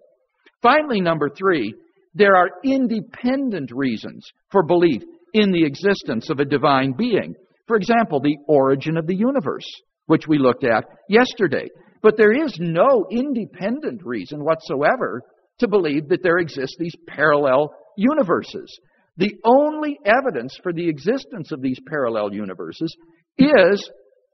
Finally, 0.63 1.01
number 1.01 1.29
three, 1.29 1.75
there 2.15 2.37
are 2.37 2.51
independent 2.65 3.71
reasons 3.73 4.27
for 4.51 4.63
belief 4.63 5.03
in 5.35 5.53
the 5.53 5.65
existence 5.65 6.31
of 6.31 6.41
a 6.41 6.45
divine 6.45 6.93
being. 6.93 7.35
For 7.67 7.77
example, 7.77 8.21
the 8.21 8.37
origin 8.49 8.97
of 8.97 9.07
the 9.07 9.15
universe, 9.15 9.67
which 10.07 10.27
we 10.27 10.39
looked 10.39 10.65
at 10.65 10.85
yesterday. 11.09 11.69
But 12.03 12.17
there 12.17 12.33
is 12.33 12.57
no 12.59 13.07
independent 13.11 14.03
reason 14.05 14.45
whatsoever 14.45 15.23
to 15.59 15.69
believe 15.69 16.09
that 16.09 16.23
there 16.23 16.39
exist 16.39 16.77
these 16.79 16.95
parallel 17.07 17.75
universes. 17.97 18.79
The 19.17 19.35
only 19.45 19.99
evidence 20.05 20.57
for 20.63 20.73
the 20.73 20.89
existence 20.89 21.51
of 21.53 21.61
these 21.61 21.79
parallel 21.89 22.33
universes 22.33 22.97
is 23.37 23.91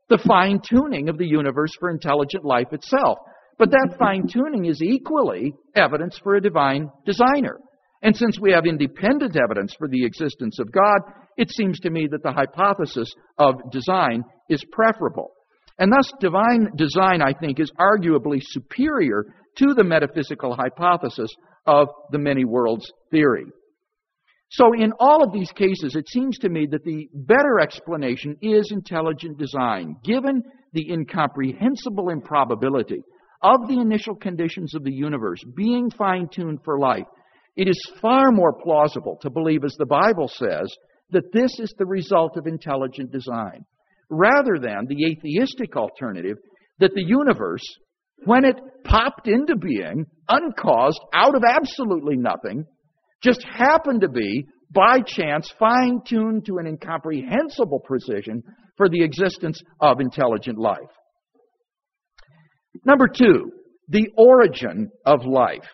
the 0.09 0.19
fine 0.19 0.61
tuning 0.61 1.09
of 1.09 1.17
the 1.17 1.27
universe 1.27 1.73
for 1.81 1.91
intelligent 1.91 2.45
life 2.45 2.73
itself. 2.73 3.19
But 3.59 3.71
that 3.71 3.97
fine 3.99 4.27
tuning 4.27 4.65
is 4.65 4.83
equally 4.83 5.55
evidence 5.75 6.19
for 6.23 6.35
a 6.35 6.41
divine 6.41 6.91
designer. 7.07 7.59
And 8.03 8.17
since 8.17 8.39
we 8.39 8.53
have 8.53 8.67
independent 8.67 9.37
evidence 9.37 9.75
for 9.79 9.89
the 9.89 10.05
existence 10.05 10.59
of 10.59 10.73
God, 10.73 11.01
it 11.37 11.51
seems 11.51 11.81
to 11.81 11.91
me 11.91 12.07
that 12.11 12.23
the 12.23 12.33
hypothesis 12.33 13.13
of 13.39 13.71
design 13.71 14.25
is 14.49 14.65
preferable. 14.73 15.33
And 15.79 15.91
thus, 15.91 16.13
divine 16.21 16.71
design, 16.77 17.23
I 17.23 17.33
think, 17.33 17.59
is 17.59 17.73
arguably 17.81 18.41
superior 18.41 19.25
to 19.59 19.75
the 19.75 19.85
metaphysical 19.85 20.55
hypothesis 20.55 21.31
of 21.67 21.89
the 22.11 22.19
many 22.19 22.45
worlds 22.45 22.93
theory. 23.11 23.47
So, 24.51 24.73
in 24.73 24.93
all 25.01 25.25
of 25.25 25.33
these 25.33 25.51
cases, 25.51 25.97
it 25.97 26.09
seems 26.09 26.39
to 26.39 26.49
me 26.49 26.69
that 26.71 26.85
the 26.85 27.09
better 27.13 27.59
explanation 27.59 28.37
is 28.41 28.71
intelligent 28.71 29.39
design, 29.39 29.97
given 30.05 30.43
the 30.73 30.93
incomprehensible 30.93 32.11
improbability 32.11 33.03
of 33.43 33.69
the 33.69 33.81
initial 33.81 34.15
conditions 34.15 34.75
of 34.75 34.85
the 34.85 34.93
universe 34.93 35.41
being 35.57 35.91
fine 35.91 36.29
tuned 36.33 36.61
for 36.65 36.79
life. 36.79 37.07
It 37.57 37.69
is 37.69 37.93
far 38.01 38.33
more 38.33 38.53
plausible 38.53 39.19
to 39.23 39.31
believe, 39.31 39.65
as 39.65 39.75
the 39.79 39.87
Bible 39.87 40.29
says, 40.29 40.75
that 41.11 41.33
this 41.33 41.59
is 41.61 41.73
the 41.79 41.87
result 41.87 42.37
of 42.37 42.47
intelligent 42.47 43.13
design, 43.13 43.65
rather 44.11 44.59
than 44.61 44.87
the 44.89 45.07
atheistic 45.07 45.77
alternative 45.77 46.37
that 46.81 46.95
the 46.95 47.05
universe, 47.05 47.63
when 48.25 48.45
it 48.45 48.57
popped 48.85 49.29
into 49.29 49.57
being, 49.57 50.05
uncaused, 50.29 51.01
out 51.15 51.37
of 51.37 51.43
absolutely 51.49 52.17
nothing, 52.17 52.65
just 53.23 53.45
happened 53.45 54.01
to 54.01 54.09
be, 54.09 54.45
by 54.73 55.01
chance, 55.07 55.53
fine 55.59 56.01
tuned 56.07 56.45
to 56.47 56.59
an 56.59 56.67
incomprehensible 56.67 57.81
precision 57.85 58.43
for 58.77 58.89
the 58.89 59.03
existence 59.03 59.61
of 59.81 60.01
intelligent 60.01 60.59
life. 60.59 60.79
Number 62.85 63.07
two, 63.09 63.53
the 63.89 64.09
origin 64.17 64.91
of 65.05 65.25
life. 65.25 65.67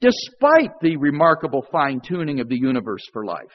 Despite 0.00 0.70
the 0.80 0.96
remarkable 0.96 1.66
fine 1.72 2.00
tuning 2.00 2.40
of 2.40 2.48
the 2.48 2.58
universe 2.58 3.02
for 3.12 3.24
life, 3.24 3.52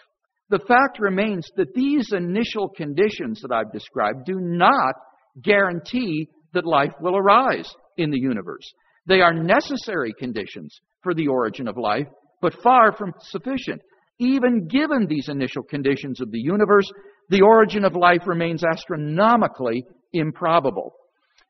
the 0.50 0.60
fact 0.68 1.00
remains 1.00 1.48
that 1.58 1.74
these 1.76 2.12
initial 2.12 2.70
conditions 2.70 3.42
that 3.42 3.54
I've 3.54 3.72
described 3.72 4.26
do 4.26 4.40
not 4.40 4.96
guarantee 5.44 6.28
that 6.54 6.66
life 6.66 6.94
will 7.00 7.16
arise 7.16 7.70
in 7.98 8.10
the 8.10 8.20
universe. 8.20 8.66
They 9.06 9.22
are 9.22 9.34
necessary 9.34 10.14
conditions 10.18 10.76
for 11.04 11.14
the 11.14 11.28
origin 11.28 11.68
of 11.68 11.78
life, 11.78 12.08
but 12.42 12.62
far 12.64 12.94
from 12.94 13.14
sufficient. 13.20 13.82
Even 14.18 14.68
given 14.68 15.06
these 15.08 15.30
initial 15.30 15.64
conditions 15.64 16.20
of 16.20 16.32
the 16.32 16.40
universe, 16.40 16.86
the 17.30 17.42
origin 17.42 17.86
of 17.86 17.96
life 17.96 18.26
remains 18.26 18.64
astronomically 18.64 19.84
improbable. 20.14 20.94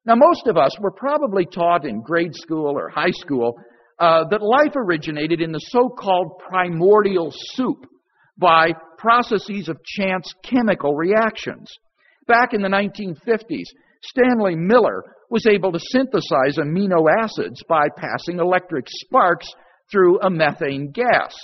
Now, 0.06 0.16
most 0.16 0.48
of 0.48 0.58
us 0.58 0.72
were 0.80 0.92
probably 0.92 1.46
taught 1.46 1.86
in 1.86 2.02
grade 2.02 2.34
school 2.34 2.78
or 2.78 2.90
high 2.90 3.12
school 3.12 3.60
uh, 4.00 4.24
that 4.30 4.42
life 4.42 4.76
originated 4.76 5.42
in 5.42 5.52
the 5.52 5.60
so 5.60 5.90
called 5.90 6.40
primordial 6.48 7.32
soup 7.32 7.86
by 8.38 8.72
processes 8.98 9.68
of 9.68 9.78
chance 9.84 10.34
chemical 10.44 10.96
reactions. 10.96 11.70
Back 12.28 12.54
in 12.54 12.62
the 12.62 12.70
1950s, 12.70 13.66
Stanley 14.02 14.56
Miller 14.56 15.04
was 15.30 15.46
able 15.46 15.72
to 15.74 15.80
synthesize 15.92 16.58
amino 16.58 17.06
acids 17.22 17.62
by 17.68 17.88
passing 17.96 18.40
electric 18.40 18.86
sparks 18.88 19.54
through 19.92 20.20
a 20.22 20.30
methane 20.30 20.92
gas. 20.92 21.36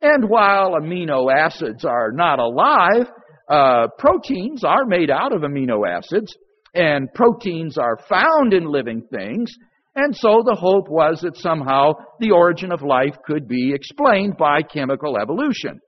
And 0.00 0.28
while 0.28 0.72
amino 0.80 1.30
acids 1.32 1.84
are 1.84 2.10
not 2.12 2.38
alive, 2.38 3.10
uh, 3.48 3.88
proteins 3.98 4.64
are 4.64 4.86
made 4.86 5.10
out 5.10 5.34
of 5.34 5.42
amino 5.42 5.86
acids, 5.86 6.34
and 6.74 7.12
proteins 7.14 7.78
are 7.78 7.98
found 8.08 8.54
in 8.54 8.64
living 8.64 9.02
things, 9.10 9.52
and 9.96 10.14
so 10.14 10.42
the 10.44 10.54
hope 10.54 10.88
was 10.88 11.20
that 11.22 11.36
somehow 11.36 11.92
the 12.20 12.30
origin 12.30 12.72
of 12.72 12.82
life 12.82 13.16
could 13.26 13.48
be 13.48 13.72
explained 13.74 14.36
by 14.36 14.62
chemical 14.62 15.18
evolution. 15.18 15.80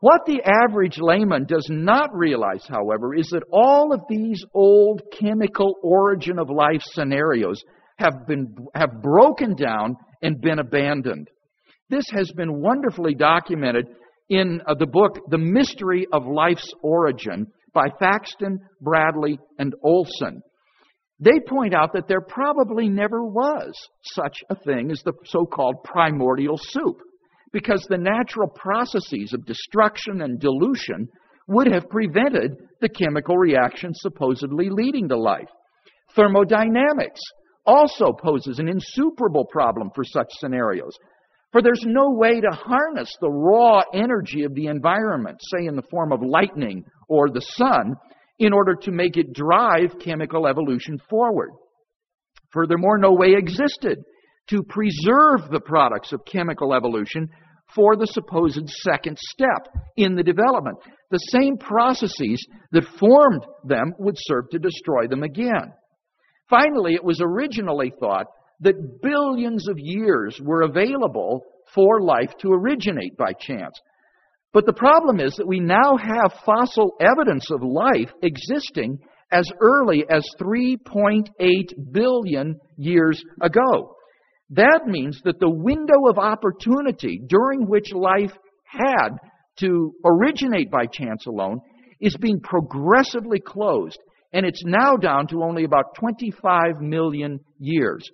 What 0.00 0.22
the 0.24 0.40
average 0.42 0.98
layman 0.98 1.44
does 1.44 1.68
not 1.70 2.08
realize, 2.14 2.66
however, 2.66 3.14
is 3.14 3.28
that 3.32 3.42
all 3.52 3.92
of 3.92 4.00
these 4.08 4.42
old 4.54 5.02
chemical 5.12 5.74
origin 5.82 6.38
of 6.38 6.48
life 6.48 6.80
scenarios 6.82 7.62
have 7.98 8.26
been 8.26 8.54
have 8.74 9.02
broken 9.02 9.54
down 9.54 9.96
and 10.22 10.40
been 10.40 10.58
abandoned. 10.58 11.28
This 11.90 12.06
has 12.14 12.32
been 12.32 12.62
wonderfully 12.62 13.14
documented 13.14 13.88
in 14.30 14.62
uh, 14.66 14.74
the 14.74 14.86
book 14.86 15.18
The 15.28 15.38
Mystery 15.38 16.06
of 16.12 16.26
Life's 16.26 16.72
Origin 16.82 17.48
by 17.72 17.88
Thaxton, 17.98 18.60
Bradley, 18.80 19.38
and 19.58 19.74
Olsen. 19.82 20.42
They 21.18 21.38
point 21.46 21.74
out 21.74 21.92
that 21.92 22.08
there 22.08 22.22
probably 22.22 22.88
never 22.88 23.24
was 23.24 23.72
such 24.02 24.38
a 24.48 24.54
thing 24.54 24.90
as 24.90 25.02
the 25.04 25.12
so-called 25.24 25.84
primordial 25.84 26.56
soup 26.56 26.96
because 27.52 27.84
the 27.88 27.98
natural 27.98 28.48
processes 28.48 29.32
of 29.34 29.44
destruction 29.44 30.22
and 30.22 30.40
dilution 30.40 31.08
would 31.48 31.66
have 31.66 31.90
prevented 31.90 32.56
the 32.80 32.88
chemical 32.88 33.36
reactions 33.36 33.98
supposedly 34.00 34.70
leading 34.70 35.08
to 35.08 35.16
life. 35.16 35.48
Thermodynamics 36.14 37.20
also 37.66 38.12
poses 38.12 38.58
an 38.58 38.68
insuperable 38.68 39.44
problem 39.44 39.90
for 39.94 40.04
such 40.04 40.28
scenarios. 40.38 40.96
For 41.52 41.60
there's 41.60 41.84
no 41.84 42.12
way 42.12 42.40
to 42.40 42.50
harness 42.50 43.14
the 43.20 43.30
raw 43.30 43.82
energy 43.92 44.44
of 44.44 44.54
the 44.54 44.66
environment, 44.66 45.38
say 45.42 45.66
in 45.66 45.76
the 45.76 45.82
form 45.90 46.12
of 46.12 46.22
lightning 46.22 46.84
or 47.10 47.28
the 47.28 47.42
sun, 47.42 47.94
in 48.38 48.54
order 48.54 48.74
to 48.74 48.90
make 48.90 49.18
it 49.18 49.34
drive 49.34 49.98
chemical 50.02 50.46
evolution 50.46 50.98
forward. 51.10 51.50
Furthermore, 52.52 52.96
no 52.96 53.12
way 53.12 53.34
existed 53.36 53.98
to 54.48 54.62
preserve 54.62 55.50
the 55.50 55.60
products 55.60 56.12
of 56.12 56.24
chemical 56.24 56.72
evolution 56.74 57.28
for 57.74 57.96
the 57.96 58.06
supposed 58.06 58.68
second 58.82 59.18
step 59.18 59.68
in 59.96 60.14
the 60.14 60.22
development. 60.22 60.78
The 61.10 61.18
same 61.18 61.56
processes 61.56 62.44
that 62.72 62.84
formed 62.98 63.44
them 63.64 63.92
would 63.98 64.16
serve 64.16 64.48
to 64.50 64.58
destroy 64.58 65.06
them 65.08 65.22
again. 65.22 65.72
Finally, 66.48 66.94
it 66.94 67.04
was 67.04 67.20
originally 67.22 67.92
thought 68.00 68.26
that 68.60 69.00
billions 69.02 69.68
of 69.68 69.76
years 69.78 70.40
were 70.42 70.62
available 70.62 71.44
for 71.74 72.00
life 72.00 72.32
to 72.40 72.52
originate 72.52 73.16
by 73.16 73.32
chance. 73.32 73.80
But 74.52 74.66
the 74.66 74.72
problem 74.72 75.20
is 75.20 75.34
that 75.36 75.46
we 75.46 75.60
now 75.60 75.96
have 75.96 76.40
fossil 76.44 76.94
evidence 77.00 77.50
of 77.50 77.62
life 77.62 78.10
existing 78.22 78.98
as 79.30 79.46
early 79.60 80.04
as 80.10 80.24
3.8 80.40 81.28
billion 81.92 82.58
years 82.76 83.22
ago. 83.40 83.94
That 84.50 84.80
means 84.86 85.20
that 85.24 85.38
the 85.38 85.48
window 85.50 86.08
of 86.08 86.18
opportunity 86.18 87.20
during 87.28 87.68
which 87.68 87.92
life 87.92 88.32
had 88.64 89.10
to 89.58 89.94
originate 90.04 90.70
by 90.70 90.86
chance 90.86 91.26
alone 91.26 91.60
is 92.00 92.16
being 92.16 92.40
progressively 92.40 93.38
closed, 93.38 93.98
and 94.32 94.44
it's 94.44 94.64
now 94.64 94.96
down 94.96 95.28
to 95.28 95.44
only 95.44 95.64
about 95.64 95.94
25 95.94 96.80
million 96.80 97.38
years. 97.60 98.10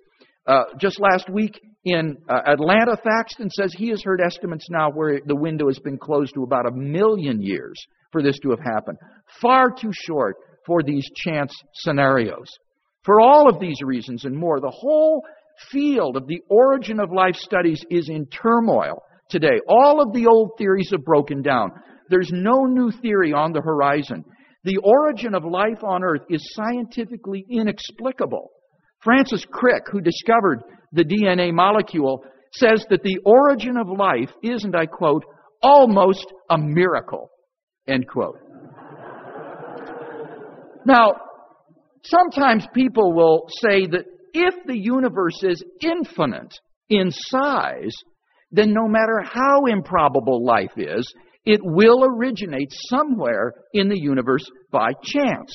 Uh, 0.47 0.63
just 0.79 0.99
last 0.99 1.29
week 1.29 1.59
in 1.83 2.17
uh, 2.29 2.39
Atlanta, 2.47 2.95
Thaxton 2.95 3.49
says 3.49 3.73
he 3.73 3.89
has 3.89 4.01
heard 4.01 4.21
estimates 4.21 4.67
now 4.69 4.89
where 4.89 5.19
the 5.25 5.35
window 5.35 5.67
has 5.67 5.79
been 5.79 5.97
closed 5.97 6.33
to 6.35 6.43
about 6.43 6.65
a 6.65 6.71
million 6.71 7.41
years 7.41 7.75
for 8.11 8.23
this 8.23 8.39
to 8.39 8.51
have 8.51 8.59
happened. 8.59 8.97
Far 9.41 9.69
too 9.71 9.91
short 9.93 10.37
for 10.65 10.81
these 10.83 11.05
chance 11.15 11.53
scenarios. 11.73 12.47
For 13.03 13.19
all 13.19 13.49
of 13.49 13.59
these 13.59 13.81
reasons 13.81 14.25
and 14.25 14.35
more, 14.35 14.59
the 14.59 14.73
whole 14.73 15.21
field 15.71 16.15
of 16.15 16.27
the 16.27 16.41
origin 16.49 16.99
of 16.99 17.11
life 17.11 17.35
studies 17.35 17.83
is 17.89 18.09
in 18.09 18.27
turmoil 18.27 19.01
today. 19.29 19.59
All 19.67 20.01
of 20.01 20.13
the 20.13 20.27
old 20.27 20.51
theories 20.57 20.89
have 20.91 21.03
broken 21.03 21.41
down. 21.41 21.71
There's 22.09 22.31
no 22.31 22.65
new 22.65 22.91
theory 23.01 23.33
on 23.33 23.51
the 23.51 23.61
horizon. 23.61 24.23
The 24.63 24.77
origin 24.77 25.35
of 25.35 25.43
life 25.43 25.83
on 25.83 26.03
earth 26.03 26.23
is 26.29 26.53
scientifically 26.53 27.45
inexplicable. 27.49 28.51
Francis 29.07 29.45
Crick, 29.49 29.83
who 29.89 30.01
discovered 30.01 30.61
the 30.91 31.05
DNA 31.05 31.53
molecule, 31.53 32.25
says 32.51 32.85
that 32.89 33.03
the 33.03 33.19
origin 33.23 33.77
of 33.77 33.87
life 33.87 34.29
is, 34.43 34.65
and 34.65 34.75
I 34.75 34.85
quote, 34.85 35.23
almost 35.63 36.25
a 36.49 36.57
miracle, 36.57 37.29
end 37.87 38.05
quote. 38.09 38.37
now, 40.85 41.13
sometimes 42.03 42.67
people 42.73 43.13
will 43.13 43.45
say 43.61 43.87
that 43.87 44.03
if 44.33 44.53
the 44.65 44.77
universe 44.77 45.41
is 45.41 45.63
infinite 45.81 46.53
in 46.89 47.09
size, 47.09 47.95
then 48.51 48.73
no 48.73 48.89
matter 48.89 49.21
how 49.23 49.67
improbable 49.67 50.45
life 50.45 50.73
is, 50.75 51.09
it 51.45 51.61
will 51.63 52.03
originate 52.03 52.73
somewhere 52.89 53.53
in 53.73 53.87
the 53.87 53.97
universe 53.97 54.43
by 54.69 54.91
chance. 55.01 55.53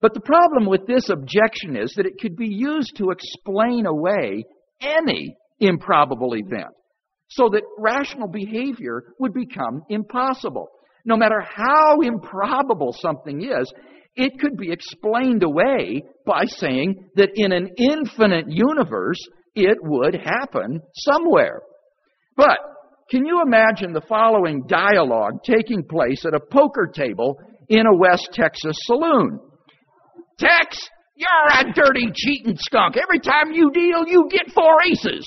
But 0.00 0.14
the 0.14 0.20
problem 0.20 0.66
with 0.66 0.86
this 0.86 1.08
objection 1.08 1.76
is 1.76 1.92
that 1.96 2.06
it 2.06 2.20
could 2.20 2.36
be 2.36 2.48
used 2.48 2.96
to 2.96 3.10
explain 3.10 3.86
away 3.86 4.44
any 4.80 5.36
improbable 5.58 6.34
event 6.34 6.74
so 7.28 7.48
that 7.50 7.62
rational 7.78 8.28
behavior 8.28 9.02
would 9.18 9.32
become 9.32 9.82
impossible. 9.88 10.68
No 11.04 11.16
matter 11.16 11.40
how 11.40 12.00
improbable 12.00 12.92
something 12.92 13.42
is, 13.42 13.72
it 14.16 14.38
could 14.38 14.56
be 14.56 14.70
explained 14.70 15.42
away 15.42 16.02
by 16.24 16.44
saying 16.44 17.08
that 17.16 17.30
in 17.34 17.52
an 17.52 17.70
infinite 17.76 18.46
universe, 18.48 19.20
it 19.54 19.78
would 19.82 20.14
happen 20.14 20.80
somewhere. 20.94 21.62
But 22.36 22.58
can 23.10 23.24
you 23.24 23.42
imagine 23.44 23.92
the 23.92 24.02
following 24.08 24.64
dialogue 24.66 25.42
taking 25.44 25.84
place 25.84 26.24
at 26.26 26.34
a 26.34 26.40
poker 26.40 26.90
table 26.92 27.38
in 27.68 27.86
a 27.86 27.96
West 27.96 28.30
Texas 28.32 28.76
saloon? 28.84 29.40
Tex, 30.38 30.88
you're 31.16 31.70
a 31.70 31.72
dirty 31.72 32.12
cheating 32.14 32.56
skunk. 32.58 32.96
Every 32.96 33.20
time 33.20 33.52
you 33.52 33.70
deal, 33.72 34.06
you 34.06 34.28
get 34.30 34.52
four 34.54 34.82
aces. 34.82 35.26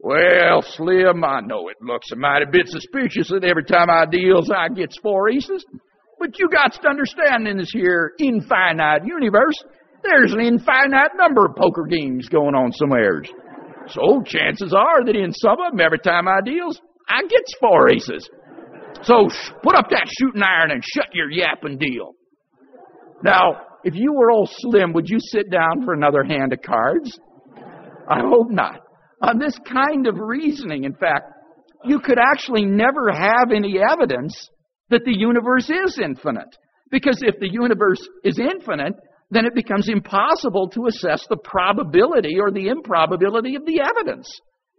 Well, 0.00 0.62
Slim, 0.62 1.24
I 1.24 1.40
know 1.40 1.68
it 1.68 1.78
looks 1.80 2.10
a 2.12 2.16
mighty 2.16 2.44
bit 2.52 2.68
suspicious 2.68 3.28
that 3.28 3.44
every 3.44 3.64
time 3.64 3.88
I 3.88 4.04
deals, 4.04 4.50
I 4.50 4.68
gets 4.68 4.98
four 4.98 5.30
aces. 5.30 5.64
But 6.18 6.38
you 6.38 6.48
got 6.48 6.72
to 6.72 6.88
understand 6.88 7.48
in 7.48 7.58
this 7.58 7.70
here 7.72 8.12
infinite 8.20 9.06
universe, 9.06 9.56
there's 10.02 10.32
an 10.32 10.40
infinite 10.40 11.12
number 11.16 11.46
of 11.46 11.56
poker 11.56 11.86
games 11.88 12.28
going 12.28 12.54
on 12.54 12.72
somewheres. 12.72 13.28
So 13.88 14.22
chances 14.24 14.74
are 14.74 15.04
that 15.04 15.16
in 15.16 15.32
some 15.32 15.56
of 15.60 15.72
them, 15.72 15.80
every 15.80 15.98
time 15.98 16.28
I 16.28 16.40
deals, 16.44 16.80
I 17.08 17.22
gets 17.22 17.54
four 17.60 17.90
aces. 17.90 18.28
So 19.02 19.28
put 19.62 19.74
up 19.74 19.88
that 19.90 20.06
shooting 20.18 20.42
iron 20.42 20.70
and 20.70 20.82
shut 20.84 21.06
your 21.14 21.30
yapping 21.30 21.78
deal. 21.78 22.12
Now, 23.22 23.62
if 23.86 23.94
you 23.94 24.12
were 24.12 24.32
old 24.32 24.50
Slim, 24.50 24.92
would 24.94 25.08
you 25.08 25.18
sit 25.20 25.48
down 25.48 25.84
for 25.84 25.94
another 25.94 26.24
hand 26.24 26.52
of 26.52 26.60
cards? 26.60 27.16
I 28.10 28.18
hope 28.18 28.50
not. 28.50 28.80
On 29.22 29.38
this 29.38 29.56
kind 29.64 30.08
of 30.08 30.16
reasoning, 30.18 30.82
in 30.82 30.92
fact, 30.92 31.30
you 31.84 32.00
could 32.00 32.18
actually 32.18 32.64
never 32.64 33.12
have 33.12 33.52
any 33.54 33.76
evidence 33.78 34.50
that 34.90 35.04
the 35.04 35.16
universe 35.16 35.70
is 35.70 36.00
infinite. 36.02 36.48
Because 36.90 37.22
if 37.22 37.38
the 37.38 37.48
universe 37.48 38.00
is 38.24 38.40
infinite, 38.40 38.94
then 39.30 39.46
it 39.46 39.54
becomes 39.54 39.88
impossible 39.88 40.68
to 40.70 40.86
assess 40.86 41.24
the 41.28 41.38
probability 41.44 42.40
or 42.40 42.50
the 42.50 42.66
improbability 42.66 43.54
of 43.54 43.64
the 43.66 43.80
evidence 43.80 44.28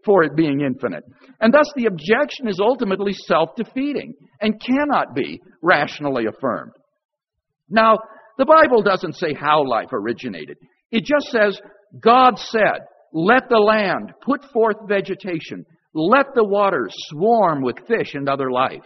for 0.03 0.23
it 0.23 0.35
being 0.35 0.59
infinite. 0.59 1.05
And 1.39 1.53
thus 1.53 1.71
the 1.77 1.85
objection 1.85 2.49
is 2.49 2.59
ultimately 2.61 3.13
self-defeating 3.13 4.15
and 4.41 4.61
cannot 4.61 5.15
be 5.15 5.39
rationally 5.61 6.25
affirmed. 6.25 6.73
Now, 7.69 7.99
the 8.37 8.45
Bible 8.45 8.81
doesn't 8.81 9.15
say 9.15 9.33
how 9.33 9.67
life 9.67 9.89
originated. 9.91 10.57
It 10.91 11.03
just 11.03 11.31
says, 11.31 11.59
God 11.99 12.37
said, 12.37 12.81
let 13.13 13.49
the 13.49 13.57
land 13.57 14.13
put 14.21 14.43
forth 14.51 14.77
vegetation. 14.87 15.65
Let 15.93 16.27
the 16.35 16.43
waters 16.43 16.93
swarm 17.09 17.61
with 17.61 17.87
fish 17.87 18.13
and 18.13 18.29
other 18.29 18.51
life. 18.51 18.83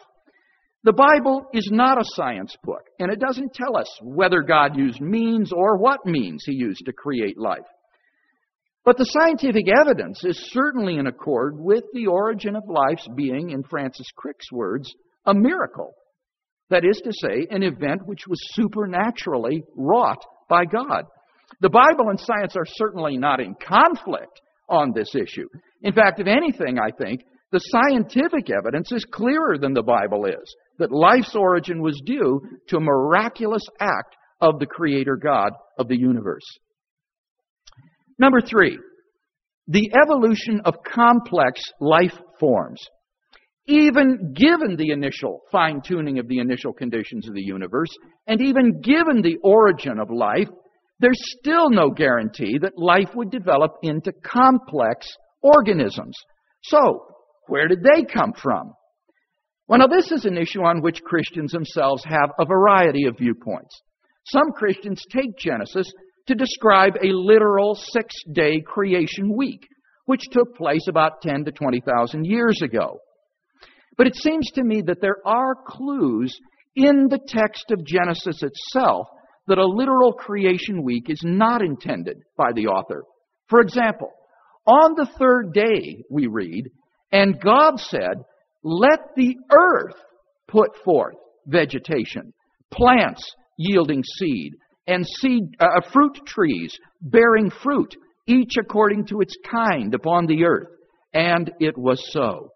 The 0.84 0.94
Bible 0.94 1.46
is 1.54 1.70
not 1.72 2.00
a 2.00 2.06
science 2.16 2.56
book, 2.64 2.82
and 2.98 3.12
it 3.12 3.20
doesn't 3.20 3.54
tell 3.54 3.78
us 3.78 3.88
whether 4.02 4.42
God 4.42 4.76
used 4.76 5.00
means 5.00 5.52
or 5.52 5.78
what 5.78 6.06
means 6.06 6.44
he 6.46 6.54
used 6.54 6.86
to 6.86 6.94
create 6.94 7.38
life. 7.38 7.60
But 8.84 8.98
the 8.98 9.06
scientific 9.06 9.66
evidence 9.80 10.24
is 10.24 10.50
certainly 10.52 10.96
in 10.96 11.06
accord 11.06 11.54
with 11.60 11.84
the 11.94 12.08
origin 12.08 12.56
of 12.56 12.64
life's 12.68 13.08
being, 13.16 13.52
in 13.52 13.62
Francis 13.64 14.08
Crick's 14.16 14.52
words, 14.52 14.92
a 15.26 15.36
miracle. 15.36 15.94
That 16.72 16.86
is 16.86 17.02
to 17.04 17.12
say, 17.12 17.48
an 17.52 17.64
event 17.64 18.02
which 18.06 18.28
was 18.28 18.40
supernaturally 18.54 19.64
wrought 19.76 20.24
by 20.50 20.64
God. 20.66 21.04
The 21.60 21.70
Bible 21.70 22.10
and 22.10 22.20
science 22.20 22.56
are 22.56 22.66
certainly 22.66 23.18
not 23.18 23.42
in 23.42 23.56
conflict 23.56 24.42
on 24.70 24.94
this 24.96 25.14
issue. 25.14 25.48
In 25.82 25.94
fact, 25.94 26.22
if 26.22 26.28
anything, 26.28 26.80
I 26.80 26.92
think, 26.92 27.26
the 27.52 27.60
scientific 27.60 28.50
evidence 28.50 28.94
is 28.94 29.06
clearer 29.12 29.58
than 29.58 29.74
the 29.74 29.84
Bible 29.84 30.26
is 30.26 30.56
that 30.80 30.94
life's 30.94 31.36
origin 31.36 31.82
was 31.82 32.02
due 32.06 32.42
to 32.70 32.78
a 32.78 32.82
miraculous 32.82 33.64
act 33.82 34.16
of 34.40 34.58
the 34.60 34.66
Creator 34.66 35.18
God 35.18 35.52
of 35.78 35.90
the 35.90 36.00
universe. 36.00 36.46
Number 38.18 38.40
three, 38.40 38.80
the 39.68 39.92
evolution 40.02 40.62
of 40.64 40.76
complex 40.90 41.62
life 41.82 42.18
forms 42.40 42.80
even 43.72 44.34
given 44.34 44.76
the 44.76 44.92
initial 44.92 45.42
fine 45.52 45.82
tuning 45.82 46.20
of 46.20 46.28
the 46.28 46.40
initial 46.40 46.74
conditions 46.74 47.28
of 47.28 47.34
the 47.34 47.42
universe, 47.42 47.90
and 48.28 48.42
even 48.42 48.82
given 48.82 49.22
the 49.22 49.38
origin 49.44 49.98
of 49.98 50.10
life, 50.12 50.50
there's 51.00 51.20
still 51.40 51.70
no 51.70 51.90
guarantee 51.90 52.58
that 52.62 52.78
life 52.78 53.10
would 53.16 53.32
develop 53.32 53.72
into 53.82 54.12
complex 54.12 55.08
organisms. 55.42 56.16
So, 56.64 57.06
where 57.48 57.68
did 57.68 57.80
they 57.82 58.04
come 58.04 58.34
from? 58.34 58.74
Well, 59.68 59.80
now 59.80 59.88
this 59.88 60.12
is 60.12 60.26
an 60.26 60.38
issue 60.38 60.64
on 60.64 60.82
which 60.82 61.02
Christians 61.02 61.54
themselves 61.54 62.04
have 62.04 62.32
a 62.38 62.46
variety 62.46 63.06
of 63.06 63.18
viewpoints. 63.18 63.82
Some 64.26 64.52
Christians 64.52 65.02
take 65.10 65.38
Genesis 65.38 65.92
to 66.28 66.36
describe 66.36 66.96
a 67.02 67.08
literal 67.08 67.76
six 67.76 68.14
day 68.34 68.62
creation 68.66 69.36
week, 69.36 69.66
which 70.06 70.22
took 70.32 70.56
place 70.56 70.86
about 70.90 71.22
10 71.22 71.46
to 71.46 71.52
20,000 71.52 72.26
years 72.26 72.60
ago. 72.62 73.00
But 74.02 74.08
it 74.08 74.16
seems 74.16 74.50
to 74.56 74.64
me 74.64 74.82
that 74.88 75.00
there 75.00 75.20
are 75.28 75.54
clues 75.68 76.36
in 76.76 77.08
the 77.08 77.20
text 77.28 77.66
of 77.70 77.86
Genesis 77.86 78.42
itself 78.42 79.06
that 79.46 79.60
a 79.60 79.64
literal 79.64 80.14
creation 80.14 80.82
week 80.82 81.08
is 81.08 81.22
not 81.24 81.62
intended 81.62 82.18
by 82.36 82.52
the 82.52 82.66
author. 82.66 83.04
For 83.48 83.60
example, 83.62 84.10
on 84.66 84.96
the 84.96 85.06
third 85.20 85.54
day, 85.54 86.04
we 86.10 86.26
read, 86.26 86.64
and 87.12 87.40
God 87.40 87.80
said, 87.80 88.24
let 88.64 89.02
the 89.16 89.36
earth 89.52 89.98
put 90.48 90.72
forth 90.84 91.18
vegetation, 91.46 92.34
plants 92.74 93.24
yielding 93.60 94.04
seed, 94.18 94.54
and 94.88 95.06
seed, 95.06 95.44
uh, 95.60 95.80
fruit 95.94 96.20
trees 96.26 96.76
bearing 97.02 97.52
fruit, 97.52 97.96
each 98.26 98.54
according 98.60 99.06
to 99.06 99.22
its 99.22 99.36
kind 99.48 99.94
upon 99.94 100.26
the 100.26 100.44
earth. 100.44 100.70
And 101.14 101.52
it 101.60 101.78
was 101.78 102.04
so. 102.12 102.50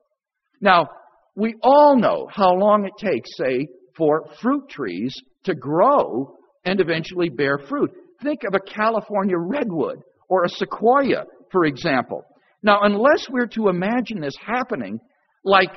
Now, 0.59 0.89
we 1.35 1.55
all 1.61 1.97
know 1.97 2.27
how 2.31 2.53
long 2.53 2.85
it 2.85 2.93
takes, 2.97 3.29
say, 3.37 3.67
for 3.95 4.25
fruit 4.41 4.69
trees 4.69 5.13
to 5.43 5.53
grow 5.53 6.35
and 6.63 6.79
eventually 6.79 7.29
bear 7.29 7.57
fruit. 7.57 7.91
Think 8.23 8.43
of 8.43 8.53
a 8.53 8.59
California 8.59 9.37
redwood 9.37 9.99
or 10.29 10.43
a 10.43 10.49
sequoia, 10.49 11.25
for 11.51 11.65
example. 11.65 12.23
Now, 12.63 12.79
unless 12.83 13.27
we're 13.29 13.47
to 13.47 13.67
imagine 13.67 14.21
this 14.21 14.35
happening 14.43 14.99
like 15.43 15.69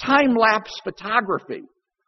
time 0.00 0.34
lapse 0.36 0.72
photography, 0.82 1.62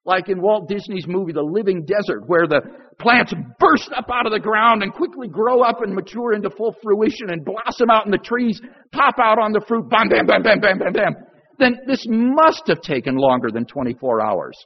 like 0.05 0.29
in 0.29 0.41
Walt 0.41 0.69
Disney's 0.69 1.07
movie 1.07 1.33
The 1.33 1.43
Living 1.43 1.85
Desert, 1.85 2.23
where 2.27 2.47
the 2.47 2.61
plants 3.01 3.35
burst 3.59 3.91
up 3.95 4.07
out 4.11 4.27
of 4.27 4.33
the 4.33 4.41
ground 4.41 4.83
and 4.85 4.93
quickly 4.95 5.29
grow 5.29 5.63
up 5.63 5.83
and 5.83 5.95
mature 5.95 6.33
into 6.33 6.49
full 6.51 6.75
fruition 6.83 7.31
and 7.31 7.45
blossom 7.45 7.91
out 7.91 8.05
and 8.05 8.15
the 8.15 8.19
trees 8.19 8.61
pop 8.93 9.17
out 9.21 9.39
on 9.39 9.53
the 9.53 9.61
fruit, 9.67 9.91
bam, 9.91 10.09
bam, 10.09 10.27
bam, 10.27 10.43
bam, 10.43 10.61
bam, 10.61 10.79
bam, 10.79 10.93
bam 10.93 11.15
then 11.59 11.79
this 11.87 12.05
must 12.09 12.65
have 12.67 12.81
taken 12.81 13.17
longer 13.17 13.51
than 13.51 13.65
24 13.67 14.21
hours. 14.21 14.57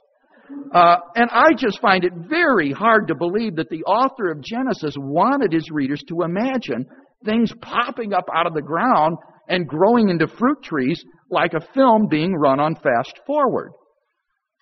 Uh, 0.73 0.97
and 1.15 1.29
I 1.31 1.53
just 1.57 1.79
find 1.79 2.03
it 2.03 2.13
very 2.29 2.71
hard 2.71 3.07
to 3.07 3.15
believe 3.15 3.55
that 3.55 3.69
the 3.69 3.83
author 3.83 4.31
of 4.31 4.41
Genesis 4.41 4.95
wanted 4.97 5.53
his 5.53 5.69
readers 5.71 6.03
to 6.09 6.23
imagine 6.23 6.85
things 7.25 7.53
popping 7.61 8.13
up 8.13 8.25
out 8.33 8.47
of 8.47 8.53
the 8.53 8.61
ground 8.61 9.17
and 9.47 9.67
growing 9.67 10.09
into 10.09 10.27
fruit 10.27 10.63
trees 10.63 11.03
like 11.29 11.53
a 11.53 11.73
film 11.73 12.07
being 12.09 12.33
run 12.33 12.59
on 12.59 12.75
fast 12.75 13.19
forward. 13.25 13.71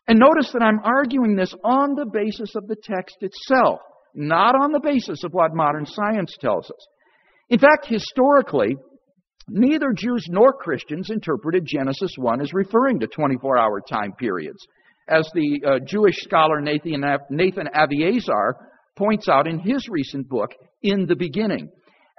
And 0.07 0.19
notice 0.19 0.51
that 0.53 0.63
I'm 0.63 0.79
arguing 0.83 1.35
this 1.35 1.53
on 1.63 1.93
the 1.95 2.07
basis 2.11 2.55
of 2.55 2.67
the 2.67 2.75
text 2.75 3.17
itself, 3.21 3.79
not 4.15 4.55
on 4.55 4.71
the 4.71 4.79
basis 4.79 5.23
of 5.23 5.31
what 5.31 5.53
modern 5.53 5.85
science 5.85 6.35
tells 6.39 6.65
us. 6.65 6.87
In 7.49 7.59
fact, 7.59 7.85
historically, 7.87 8.75
Neither 9.49 9.93
Jews 9.95 10.25
nor 10.29 10.53
Christians 10.53 11.09
interpreted 11.09 11.65
Genesis 11.65 12.11
1 12.17 12.41
as 12.41 12.53
referring 12.53 12.99
to 12.99 13.07
24 13.07 13.57
hour 13.57 13.81
time 13.81 14.13
periods. 14.13 14.65
As 15.07 15.29
the 15.33 15.61
uh, 15.65 15.79
Jewish 15.85 16.15
scholar 16.17 16.61
Nathan, 16.61 17.03
Nathan 17.29 17.67
Aviezer 17.73 18.53
points 18.95 19.27
out 19.27 19.47
in 19.47 19.59
his 19.59 19.87
recent 19.89 20.29
book, 20.29 20.51
In 20.83 21.07
the 21.07 21.15
Beginning. 21.15 21.69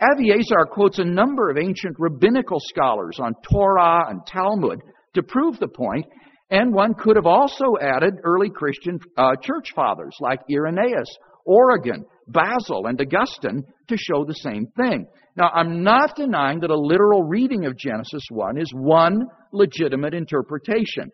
Aviezer 0.03 0.69
quotes 0.71 0.99
a 0.99 1.05
number 1.05 1.51
of 1.51 1.59
ancient 1.59 1.97
rabbinical 1.99 2.59
scholars 2.59 3.19
on 3.21 3.35
Torah 3.49 4.09
and 4.09 4.27
Talmud 4.27 4.81
to 5.14 5.23
prove 5.23 5.59
the 5.59 5.69
point, 5.69 6.07
and 6.51 6.73
one 6.73 6.95
could 6.95 7.16
have 7.16 7.27
also 7.27 7.77
added 7.81 8.14
early 8.25 8.49
Christian 8.51 8.99
uh, 9.16 9.37
church 9.43 9.73
fathers 9.75 10.16
like 10.21 10.40
Irenaeus, 10.51 11.09
Origen, 11.45 12.05
Basil, 12.27 12.87
and 12.87 13.01
Augustine 13.01 13.64
to 13.90 13.96
show 13.96 14.24
the 14.24 14.35
same 14.35 14.66
thing. 14.76 15.07
Now, 15.37 15.50
I'm 15.55 15.83
not 15.85 16.16
denying 16.16 16.61
that 16.61 16.70
a 16.70 16.76
literal 16.76 17.22
reading 17.22 17.66
of 17.66 17.76
Genesis 17.76 18.22
1 18.31 18.59
is 18.59 18.72
one 18.74 19.26
legitimate 19.53 20.14
interpretation, 20.14 21.11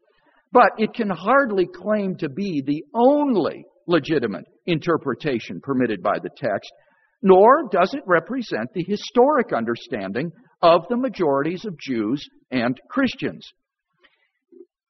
but 0.53 0.71
it 0.79 0.95
can 0.95 1.11
hardly 1.11 1.67
claim 1.67 2.17
to 2.17 2.29
be 2.29 2.63
the 2.65 2.83
only 2.95 3.65
legitimate 3.87 4.45
interpretation 4.67 5.61
permitted 5.63 6.03
by 6.03 6.19
the 6.23 6.31
text, 6.37 6.71
nor 7.23 7.69
does 7.71 7.93
it 7.95 8.03
represent 8.07 8.73
the 8.73 8.85
historic 8.85 9.53
understanding 9.53 10.31
of 10.63 10.83
the 10.89 10.97
majorities 10.97 11.65
of 11.65 11.79
Jews 11.79 12.27
and 12.51 12.79
Christians. 12.89 13.47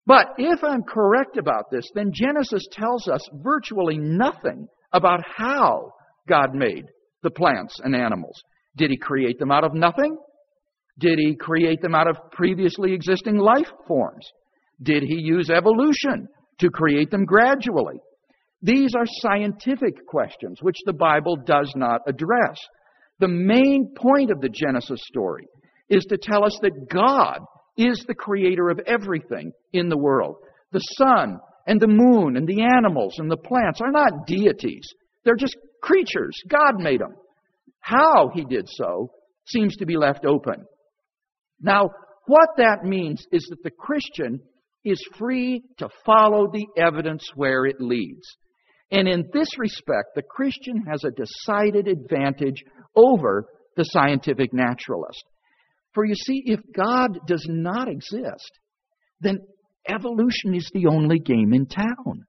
But 0.06 0.28
if 0.38 0.62
I'm 0.62 0.84
correct 0.84 1.36
about 1.36 1.64
this, 1.70 1.84
then 1.94 2.12
Genesis 2.12 2.62
tells 2.70 3.08
us 3.08 3.28
virtually 3.42 3.98
nothing 3.98 4.68
about 4.92 5.20
how 5.36 5.90
God 6.28 6.54
made 6.54 6.84
the 7.26 7.30
plants 7.30 7.80
and 7.82 7.94
animals. 7.94 8.40
Did 8.76 8.90
he 8.90 8.96
create 8.96 9.40
them 9.40 9.50
out 9.50 9.64
of 9.64 9.74
nothing? 9.74 10.16
Did 11.00 11.18
he 11.18 11.34
create 11.34 11.82
them 11.82 11.94
out 11.94 12.08
of 12.08 12.30
previously 12.30 12.92
existing 12.92 13.36
life 13.36 13.68
forms? 13.88 14.24
Did 14.80 15.02
he 15.02 15.16
use 15.16 15.50
evolution 15.50 16.28
to 16.60 16.70
create 16.70 17.10
them 17.10 17.24
gradually? 17.24 17.96
These 18.62 18.94
are 18.96 19.06
scientific 19.06 20.06
questions 20.06 20.58
which 20.62 20.76
the 20.84 20.92
Bible 20.92 21.36
does 21.36 21.72
not 21.74 22.02
address. 22.06 22.56
The 23.18 23.28
main 23.28 23.92
point 23.96 24.30
of 24.30 24.40
the 24.40 24.48
Genesis 24.48 25.00
story 25.08 25.48
is 25.88 26.04
to 26.04 26.16
tell 26.16 26.44
us 26.44 26.56
that 26.62 26.88
God 26.88 27.40
is 27.76 28.04
the 28.06 28.14
creator 28.14 28.70
of 28.70 28.80
everything 28.86 29.50
in 29.72 29.88
the 29.88 29.98
world. 29.98 30.36
The 30.72 30.80
sun 30.96 31.38
and 31.66 31.80
the 31.80 31.88
moon 31.88 32.36
and 32.36 32.46
the 32.46 32.62
animals 32.62 33.16
and 33.18 33.28
the 33.28 33.36
plants 33.36 33.80
are 33.82 33.90
not 33.90 34.26
deities. 34.26 34.86
They're 35.24 35.34
just 35.34 35.56
creatures. 35.86 36.34
God 36.48 36.80
made 36.80 37.00
them. 37.00 37.14
How 37.80 38.30
he 38.34 38.44
did 38.44 38.66
so 38.68 39.10
seems 39.46 39.76
to 39.76 39.86
be 39.86 39.96
left 39.96 40.24
open. 40.26 40.64
Now, 41.60 41.90
what 42.26 42.48
that 42.56 42.82
means 42.82 43.24
is 43.30 43.46
that 43.50 43.62
the 43.62 43.70
Christian 43.70 44.40
is 44.84 45.00
free 45.16 45.62
to 45.78 45.88
follow 46.04 46.48
the 46.52 46.66
evidence 46.76 47.24
where 47.34 47.64
it 47.64 47.80
leads. 47.80 48.26
And 48.90 49.08
in 49.08 49.28
this 49.32 49.48
respect, 49.58 50.14
the 50.14 50.22
Christian 50.22 50.84
has 50.90 51.04
a 51.04 51.10
decided 51.10 51.88
advantage 51.88 52.62
over 52.94 53.46
the 53.76 53.84
scientific 53.84 54.52
naturalist. 54.52 55.24
For 55.92 56.04
you 56.04 56.14
see, 56.14 56.42
if 56.46 56.60
God 56.74 57.18
does 57.26 57.44
not 57.48 57.88
exist, 57.88 58.50
then 59.20 59.38
evolution 59.88 60.54
is 60.54 60.68
the 60.72 60.86
only 60.86 61.18
game 61.18 61.52
in 61.52 61.66
town. 61.66 62.26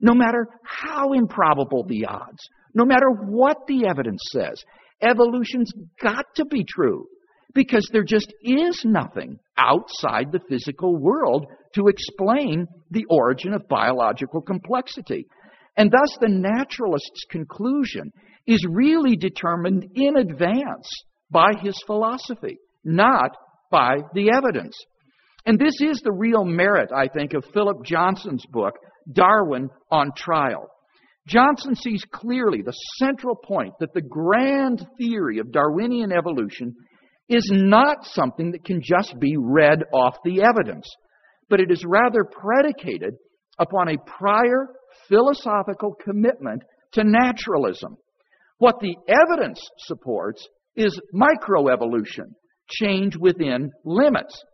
No 0.00 0.14
matter 0.14 0.48
how 0.64 1.12
improbable 1.12 1.84
the 1.86 2.06
odds, 2.06 2.40
no 2.74 2.84
matter 2.84 3.08
what 3.08 3.66
the 3.66 3.86
evidence 3.86 4.20
says, 4.32 4.62
evolution's 5.00 5.72
got 6.02 6.26
to 6.36 6.44
be 6.44 6.64
true 6.64 7.06
because 7.54 7.88
there 7.92 8.04
just 8.04 8.32
is 8.42 8.82
nothing 8.84 9.38
outside 9.56 10.32
the 10.32 10.40
physical 10.48 10.96
world 10.96 11.46
to 11.74 11.86
explain 11.86 12.66
the 12.90 13.04
origin 13.08 13.54
of 13.54 13.68
biological 13.68 14.42
complexity. 14.42 15.26
And 15.76 15.90
thus 15.90 16.18
the 16.20 16.28
naturalist's 16.28 17.24
conclusion 17.30 18.12
is 18.46 18.66
really 18.68 19.16
determined 19.16 19.88
in 19.94 20.16
advance 20.16 20.88
by 21.30 21.52
his 21.62 21.80
philosophy 21.86 22.58
not 22.84 23.36
by 23.70 23.96
the 24.12 24.30
evidence. 24.30 24.76
And 25.46 25.58
this 25.58 25.80
is 25.80 26.00
the 26.02 26.12
real 26.12 26.44
merit, 26.44 26.90
I 26.94 27.08
think, 27.08 27.34
of 27.34 27.44
Philip 27.52 27.84
Johnson's 27.84 28.44
book, 28.46 28.74
Darwin 29.10 29.70
on 29.90 30.10
Trial. 30.16 30.68
Johnson 31.26 31.74
sees 31.74 32.04
clearly 32.12 32.62
the 32.62 32.76
central 32.98 33.34
point 33.34 33.74
that 33.80 33.94
the 33.94 34.02
grand 34.02 34.86
theory 34.98 35.38
of 35.38 35.52
Darwinian 35.52 36.12
evolution 36.12 36.74
is 37.28 37.50
not 37.52 38.04
something 38.04 38.52
that 38.52 38.64
can 38.64 38.82
just 38.82 39.18
be 39.18 39.36
read 39.38 39.82
off 39.92 40.16
the 40.24 40.42
evidence, 40.42 40.86
but 41.48 41.60
it 41.60 41.70
is 41.70 41.84
rather 41.86 42.24
predicated 42.24 43.14
upon 43.58 43.88
a 43.88 43.98
prior 44.18 44.68
philosophical 45.08 45.94
commitment 46.04 46.62
to 46.92 47.02
naturalism. 47.04 47.96
What 48.58 48.80
the 48.80 48.96
evidence 49.08 49.60
supports 49.78 50.46
is 50.76 51.00
microevolution, 51.14 52.34
change 52.68 53.16
within 53.16 53.70
limits. 53.84 54.44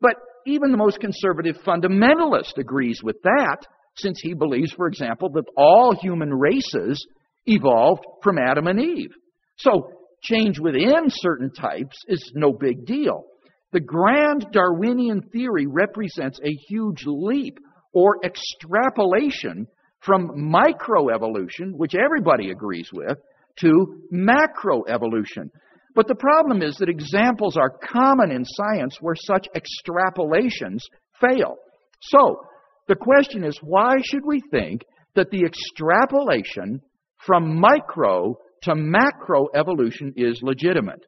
But 0.00 0.14
even 0.46 0.70
the 0.70 0.76
most 0.76 1.00
conservative 1.00 1.56
fundamentalist 1.64 2.58
agrees 2.58 3.00
with 3.02 3.16
that, 3.22 3.58
since 3.96 4.20
he 4.20 4.34
believes, 4.34 4.72
for 4.72 4.86
example, 4.86 5.30
that 5.30 5.44
all 5.56 5.94
human 5.94 6.32
races 6.32 7.06
evolved 7.46 8.04
from 8.22 8.38
Adam 8.38 8.66
and 8.66 8.80
Eve. 8.80 9.10
So, 9.56 9.90
change 10.22 10.58
within 10.58 11.04
certain 11.08 11.52
types 11.52 11.96
is 12.06 12.32
no 12.34 12.52
big 12.52 12.86
deal. 12.86 13.24
The 13.72 13.80
grand 13.80 14.46
Darwinian 14.52 15.22
theory 15.32 15.66
represents 15.66 16.38
a 16.44 16.52
huge 16.68 17.04
leap 17.06 17.58
or 17.92 18.18
extrapolation 18.24 19.66
from 20.00 20.28
microevolution, 20.36 21.72
which 21.72 21.94
everybody 21.94 22.50
agrees 22.50 22.88
with, 22.92 23.18
to 23.60 24.02
macroevolution, 24.12 25.50
but 25.94 26.08
the 26.08 26.14
problem 26.14 26.62
is 26.62 26.76
that 26.76 26.88
examples 26.88 27.56
are 27.56 27.70
common 27.70 28.30
in 28.30 28.44
science 28.44 28.96
where 29.00 29.14
such 29.14 29.46
extrapolations 29.54 30.80
fail. 31.20 31.56
So, 32.00 32.40
the 32.88 32.96
question 32.96 33.44
is 33.44 33.58
why 33.62 33.96
should 34.04 34.24
we 34.26 34.40
think 34.50 34.82
that 35.14 35.30
the 35.30 35.44
extrapolation 35.44 36.80
from 37.26 37.58
micro 37.58 38.34
to 38.62 38.74
macro 38.74 39.48
evolution 39.54 40.12
is 40.16 40.40
legitimate? 40.42 41.04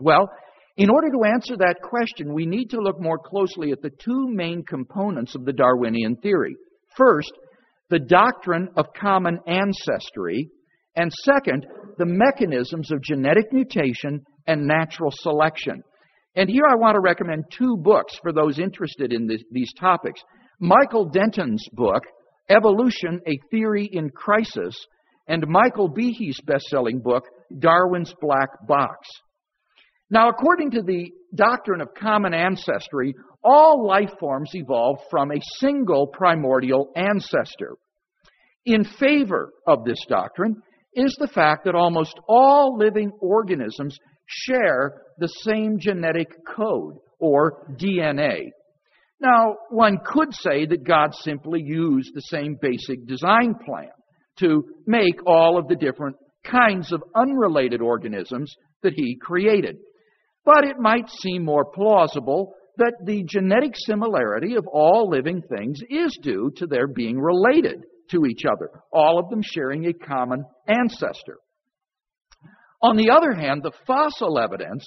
Well, 0.00 0.28
in 0.76 0.90
order 0.90 1.08
to 1.10 1.24
answer 1.24 1.56
that 1.56 1.82
question, 1.82 2.32
we 2.32 2.46
need 2.46 2.70
to 2.70 2.80
look 2.80 3.00
more 3.00 3.18
closely 3.18 3.72
at 3.72 3.82
the 3.82 3.90
two 3.90 4.28
main 4.28 4.62
components 4.62 5.34
of 5.34 5.44
the 5.44 5.52
Darwinian 5.52 6.16
theory. 6.16 6.54
First, 6.96 7.32
the 7.90 7.98
doctrine 7.98 8.68
of 8.76 8.86
common 8.98 9.40
ancestry, 9.46 10.50
and 10.94 11.10
second, 11.24 11.66
the 11.96 12.06
mechanisms 12.06 12.92
of 12.92 13.02
genetic 13.02 13.52
mutation 13.52 14.22
and 14.46 14.66
natural 14.66 15.10
selection. 15.12 15.82
And 16.36 16.48
here 16.48 16.64
I 16.70 16.76
want 16.76 16.94
to 16.94 17.00
recommend 17.00 17.44
two 17.50 17.76
books 17.78 18.16
for 18.22 18.32
those 18.32 18.58
interested 18.60 19.12
in 19.12 19.26
this, 19.26 19.42
these 19.50 19.72
topics. 19.80 20.20
Michael 20.60 21.06
Denton's 21.06 21.64
book, 21.72 22.02
Evolution, 22.50 23.20
A 23.26 23.38
Theory 23.50 23.88
in 23.92 24.10
Crisis, 24.10 24.76
and 25.28 25.46
Michael 25.46 25.88
Behe's 25.88 26.40
best-selling 26.46 27.00
book, 27.00 27.24
Darwin's 27.58 28.12
Black 28.20 28.48
Box. 28.66 29.06
Now, 30.10 30.30
according 30.30 30.70
to 30.72 30.82
the 30.82 31.12
doctrine 31.34 31.80
of 31.80 31.94
common 31.94 32.32
ancestry, 32.34 33.14
all 33.44 33.86
life 33.86 34.10
forms 34.18 34.50
evolved 34.54 35.02
from 35.10 35.30
a 35.30 35.40
single 35.58 36.06
primordial 36.06 36.90
ancestor. 36.96 37.76
In 38.64 38.84
favor 38.84 39.52
of 39.66 39.84
this 39.84 40.02
doctrine 40.08 40.56
is 40.94 41.14
the 41.20 41.28
fact 41.28 41.64
that 41.64 41.74
almost 41.74 42.18
all 42.26 42.76
living 42.76 43.12
organisms 43.20 43.96
share 44.26 45.02
the 45.18 45.28
same 45.42 45.78
genetic 45.78 46.28
code, 46.56 46.94
or 47.20 47.66
DNA. 47.80 48.50
Now, 49.20 49.56
one 49.70 49.98
could 50.04 50.32
say 50.32 50.66
that 50.66 50.84
God 50.84 51.14
simply 51.14 51.60
used 51.64 52.14
the 52.14 52.20
same 52.22 52.56
basic 52.60 53.06
design 53.06 53.54
plan 53.64 53.90
to 54.38 54.64
make 54.86 55.20
all 55.26 55.58
of 55.58 55.66
the 55.66 55.76
different 55.76 56.16
kinds 56.44 56.92
of 56.92 57.02
unrelated 57.16 57.82
organisms 57.82 58.54
that 58.82 58.92
He 58.94 59.18
created. 59.20 59.76
But 60.44 60.64
it 60.64 60.78
might 60.78 61.10
seem 61.10 61.44
more 61.44 61.64
plausible 61.64 62.54
that 62.76 62.94
the 63.04 63.24
genetic 63.28 63.72
similarity 63.74 64.54
of 64.54 64.66
all 64.72 65.10
living 65.10 65.42
things 65.42 65.80
is 65.90 66.16
due 66.22 66.52
to 66.56 66.66
their 66.66 66.86
being 66.86 67.18
related 67.18 67.84
to 68.10 68.24
each 68.24 68.44
other, 68.50 68.70
all 68.92 69.18
of 69.18 69.28
them 69.28 69.42
sharing 69.42 69.86
a 69.86 69.92
common 69.92 70.44
ancestor. 70.66 71.38
On 72.80 72.96
the 72.96 73.10
other 73.10 73.32
hand, 73.34 73.62
the 73.62 73.72
fossil 73.86 74.38
evidence 74.38 74.86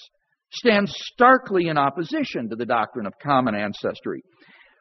stands 0.52 0.94
starkly 1.14 1.68
in 1.68 1.78
opposition 1.78 2.50
to 2.50 2.56
the 2.56 2.66
doctrine 2.66 3.06
of 3.06 3.14
common 3.22 3.56
ancestry. 3.56 4.24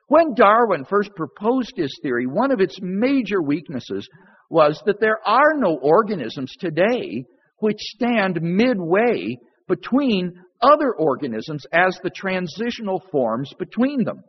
When 0.08 0.34
Darwin 0.34 0.84
first 0.84 1.14
proposed 1.14 1.72
his 1.76 1.96
theory, 2.02 2.26
one 2.26 2.50
of 2.50 2.60
its 2.60 2.76
major 2.82 3.40
weaknesses 3.40 4.08
was 4.50 4.82
that 4.84 5.00
there 5.00 5.20
are 5.24 5.54
no 5.56 5.78
organisms 5.80 6.52
today 6.58 7.24
which 7.58 7.78
stand 7.78 8.40
midway 8.42 9.36
between 9.68 10.32
other 10.60 10.92
organisms 10.94 11.64
as 11.72 11.98
the 12.02 12.10
transitional 12.10 13.00
forms 13.12 13.52
between 13.58 14.02
them. 14.04 14.20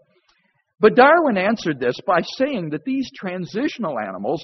But 0.79 0.95
Darwin 0.95 1.37
answered 1.37 1.79
this 1.79 1.95
by 2.05 2.21
saying 2.37 2.69
that 2.69 2.85
these 2.85 3.09
transitional 3.15 3.99
animals 3.99 4.43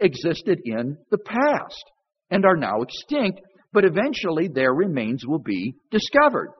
existed 0.00 0.58
in 0.64 0.96
the 1.10 1.18
past 1.18 1.84
and 2.30 2.44
are 2.44 2.56
now 2.56 2.82
extinct, 2.82 3.40
but 3.72 3.84
eventually 3.84 4.48
their 4.48 4.72
remains 4.72 5.26
will 5.26 5.38
be 5.38 5.74
discovered. 5.90 6.50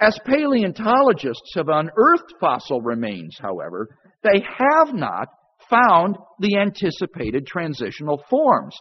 As 0.00 0.18
paleontologists 0.24 1.52
have 1.54 1.68
unearthed 1.68 2.34
fossil 2.40 2.80
remains, 2.80 3.36
however, 3.40 3.88
they 4.24 4.40
have 4.40 4.92
not 4.92 5.28
found 5.70 6.16
the 6.40 6.56
anticipated 6.58 7.46
transitional 7.46 8.22
forms. 8.28 8.76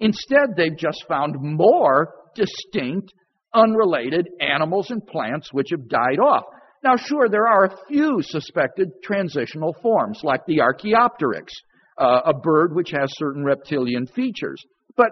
Instead, 0.00 0.54
they've 0.54 0.76
just 0.76 1.04
found 1.08 1.36
more 1.40 2.12
distinct, 2.34 3.12
unrelated 3.54 4.28
animals 4.40 4.90
and 4.90 5.06
plants 5.06 5.48
which 5.52 5.68
have 5.70 5.88
died 5.88 6.18
off. 6.22 6.44
Now, 6.84 6.96
sure, 6.96 7.28
there 7.28 7.48
are 7.48 7.64
a 7.64 7.76
few 7.88 8.18
suspected 8.20 8.88
transitional 9.02 9.74
forms, 9.80 10.20
like 10.22 10.44
the 10.46 10.60
Archaeopteryx, 10.60 11.52
uh, 11.98 12.20
a 12.26 12.34
bird 12.34 12.74
which 12.74 12.90
has 12.90 13.08
certain 13.16 13.44
reptilian 13.44 14.06
features. 14.06 14.62
But 14.94 15.10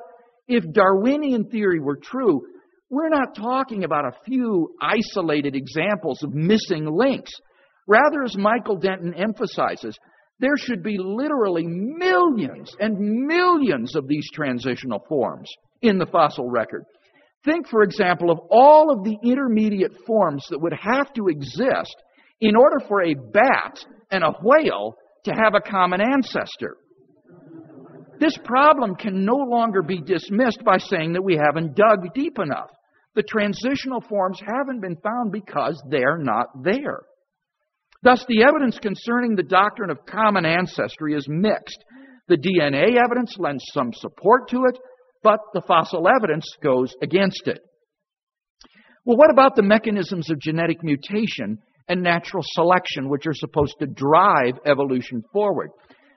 if 0.48 0.64
Darwinian 0.72 1.46
theory 1.50 1.80
were 1.80 1.98
true, 2.02 2.42
we're 2.90 3.08
not 3.08 3.34
talking 3.34 3.84
about 3.84 4.04
a 4.04 4.16
few 4.24 4.74
isolated 4.80 5.56
examples 5.56 6.22
of 6.22 6.34
missing 6.34 6.86
links. 6.86 7.32
Rather, 7.86 8.22
as 8.24 8.36
Michael 8.36 8.76
Denton 8.76 9.14
emphasizes, 9.14 9.98
there 10.40 10.56
should 10.56 10.82
be 10.82 10.96
literally 10.98 11.66
millions 11.66 12.74
and 12.78 12.98
millions 12.98 13.94
of 13.96 14.08
these 14.08 14.28
transitional 14.32 15.04
forms 15.08 15.50
in 15.82 15.98
the 15.98 16.06
fossil 16.06 16.50
record. 16.50 16.84
Think, 17.44 17.68
for 17.68 17.82
example, 17.82 18.30
of 18.30 18.38
all 18.50 18.90
of 18.90 19.04
the 19.04 19.16
intermediate 19.22 19.92
forms 20.06 20.44
that 20.50 20.60
would 20.60 20.72
have 20.72 21.12
to 21.14 21.28
exist 21.28 21.94
in 22.40 22.56
order 22.56 22.80
for 22.88 23.02
a 23.02 23.14
bat 23.14 23.84
and 24.10 24.24
a 24.24 24.32
whale 24.42 24.94
to 25.24 25.32
have 25.32 25.54
a 25.54 25.60
common 25.60 26.00
ancestor. 26.00 26.76
This 28.24 28.38
problem 28.42 28.94
can 28.94 29.26
no 29.26 29.36
longer 29.36 29.82
be 29.82 30.00
dismissed 30.00 30.64
by 30.64 30.78
saying 30.78 31.12
that 31.12 31.24
we 31.24 31.36
haven't 31.36 31.76
dug 31.76 32.14
deep 32.14 32.38
enough. 32.38 32.70
The 33.14 33.22
transitional 33.22 34.00
forms 34.00 34.40
haven't 34.40 34.80
been 34.80 34.96
found 34.96 35.30
because 35.30 35.82
they're 35.90 36.16
not 36.16 36.46
there. 36.62 37.02
Thus, 38.02 38.24
the 38.26 38.44
evidence 38.44 38.78
concerning 38.78 39.36
the 39.36 39.42
doctrine 39.42 39.90
of 39.90 40.06
common 40.06 40.46
ancestry 40.46 41.12
is 41.14 41.26
mixed. 41.28 41.84
The 42.28 42.38
DNA 42.38 42.96
evidence 42.96 43.36
lends 43.38 43.62
some 43.74 43.92
support 43.92 44.48
to 44.48 44.64
it, 44.70 44.78
but 45.22 45.40
the 45.52 45.62
fossil 45.68 46.08
evidence 46.08 46.46
goes 46.62 46.94
against 47.02 47.46
it. 47.46 47.60
Well, 49.04 49.18
what 49.18 49.30
about 49.30 49.54
the 49.54 49.62
mechanisms 49.62 50.30
of 50.30 50.40
genetic 50.40 50.82
mutation 50.82 51.58
and 51.88 52.02
natural 52.02 52.42
selection, 52.54 53.10
which 53.10 53.26
are 53.26 53.34
supposed 53.34 53.74
to 53.80 53.86
drive 53.86 54.54
evolution 54.64 55.22
forward? 55.30 55.68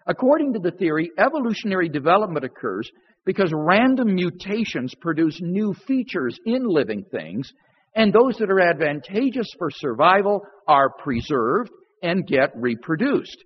According 0.08 0.54
to 0.54 0.60
the 0.60 0.72
theory, 0.72 1.12
evolutionary 1.18 1.90
development 1.90 2.46
occurs 2.46 2.90
because 3.26 3.52
random 3.54 4.16
mutations 4.16 4.96
produce 5.02 5.38
new 5.42 5.74
features 5.86 6.40
in 6.46 6.66
living 6.66 7.04
things, 7.12 7.52
and 7.94 8.14
those 8.14 8.38
that 8.38 8.50
are 8.50 8.62
advantageous 8.62 9.48
for 9.60 9.70
survival 9.70 10.42
are 10.66 10.94
preserved 11.04 11.70
and 12.02 12.26
get 12.26 12.52
reproduced. 12.56 13.44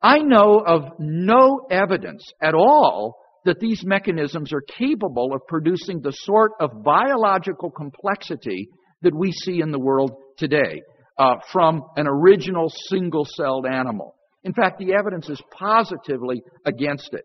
I 0.00 0.18
know 0.18 0.62
of 0.64 0.82
no 0.98 1.66
evidence 1.70 2.24
at 2.40 2.54
all 2.54 3.16
that 3.44 3.58
these 3.58 3.82
mechanisms 3.84 4.52
are 4.52 4.60
capable 4.60 5.34
of 5.34 5.46
producing 5.48 6.00
the 6.00 6.12
sort 6.12 6.52
of 6.60 6.84
biological 6.84 7.70
complexity 7.70 8.68
that 9.02 9.14
we 9.14 9.32
see 9.32 9.60
in 9.60 9.72
the 9.72 9.80
world 9.80 10.12
today 10.36 10.82
uh, 11.18 11.36
from 11.50 11.82
an 11.96 12.06
original 12.06 12.68
single 12.88 13.24
celled 13.24 13.66
animal. 13.66 14.14
In 14.44 14.52
fact, 14.52 14.78
the 14.78 14.94
evidence 14.94 15.28
is 15.28 15.40
positively 15.50 16.42
against 16.64 17.14
it. 17.14 17.24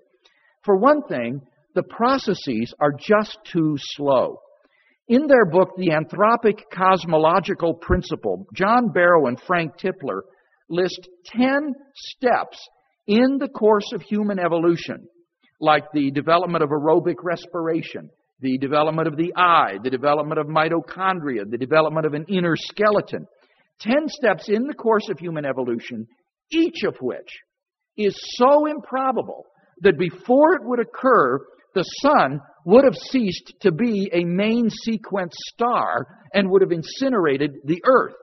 For 0.63 0.77
one 0.77 1.03
thing, 1.03 1.41
the 1.75 1.83
processes 1.83 2.73
are 2.79 2.93
just 2.99 3.37
too 3.51 3.75
slow. 3.77 4.39
In 5.07 5.27
their 5.27 5.45
book, 5.45 5.69
The 5.77 5.91
Anthropic 5.91 6.63
Cosmological 6.71 7.75
Principle, 7.75 8.45
John 8.53 8.89
Barrow 8.93 9.27
and 9.27 9.39
Frank 9.39 9.77
Tipler 9.77 10.21
list 10.69 11.07
10 11.27 11.73
steps 11.95 12.57
in 13.07 13.37
the 13.37 13.47
course 13.47 13.89
of 13.93 14.01
human 14.01 14.37
evolution, 14.37 15.07
like 15.61 15.85
the 15.93 16.11
development 16.11 16.63
of 16.63 16.71
aerobic 16.71 17.15
respiration, 17.23 18.09
the 18.41 18.57
development 18.57 19.07
of 19.07 19.15
the 19.15 19.33
eye, 19.35 19.77
the 19.81 19.89
development 19.89 20.39
of 20.39 20.47
mitochondria, 20.47 21.49
the 21.49 21.57
development 21.57 22.05
of 22.05 22.13
an 22.13 22.25
inner 22.27 22.55
skeleton. 22.57 23.25
10 23.79 23.93
steps 24.07 24.49
in 24.49 24.67
the 24.67 24.73
course 24.73 25.07
of 25.09 25.19
human 25.19 25.45
evolution 25.45 26.05
each 26.51 26.83
of 26.83 26.95
which 27.01 27.29
is 27.97 28.15
so 28.35 28.65
improbable 28.65 29.45
that 29.81 29.97
before 29.97 30.53
it 30.53 30.61
would 30.63 30.79
occur, 30.79 31.39
the 31.73 31.83
sun 32.01 32.39
would 32.65 32.83
have 32.83 32.95
ceased 32.95 33.53
to 33.61 33.71
be 33.71 34.09
a 34.13 34.23
main 34.23 34.69
sequence 34.69 35.33
star 35.53 36.07
and 36.33 36.49
would 36.49 36.61
have 36.61 36.71
incinerated 36.71 37.51
the 37.65 37.81
earth. 37.85 38.15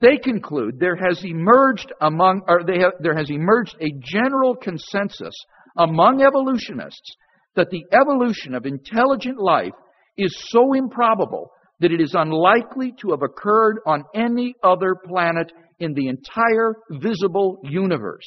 They 0.00 0.16
conclude 0.16 0.78
there 0.78 0.96
has 0.96 1.24
emerged 1.24 1.92
among, 2.00 2.42
or 2.48 2.60
have, 2.60 2.92
there 3.00 3.16
has 3.16 3.30
emerged 3.30 3.76
a 3.80 3.92
general 4.00 4.56
consensus 4.56 5.34
among 5.76 6.22
evolutionists 6.22 7.16
that 7.54 7.70
the 7.70 7.84
evolution 7.92 8.54
of 8.54 8.66
intelligent 8.66 9.38
life 9.38 9.72
is 10.16 10.34
so 10.48 10.72
improbable 10.72 11.50
that 11.82 11.92
it 11.92 12.00
is 12.00 12.14
unlikely 12.16 12.94
to 13.00 13.10
have 13.10 13.22
occurred 13.22 13.80
on 13.84 14.04
any 14.14 14.54
other 14.62 14.94
planet 14.94 15.52
in 15.80 15.92
the 15.94 16.06
entire 16.06 16.76
visible 16.90 17.58
universe. 17.64 18.26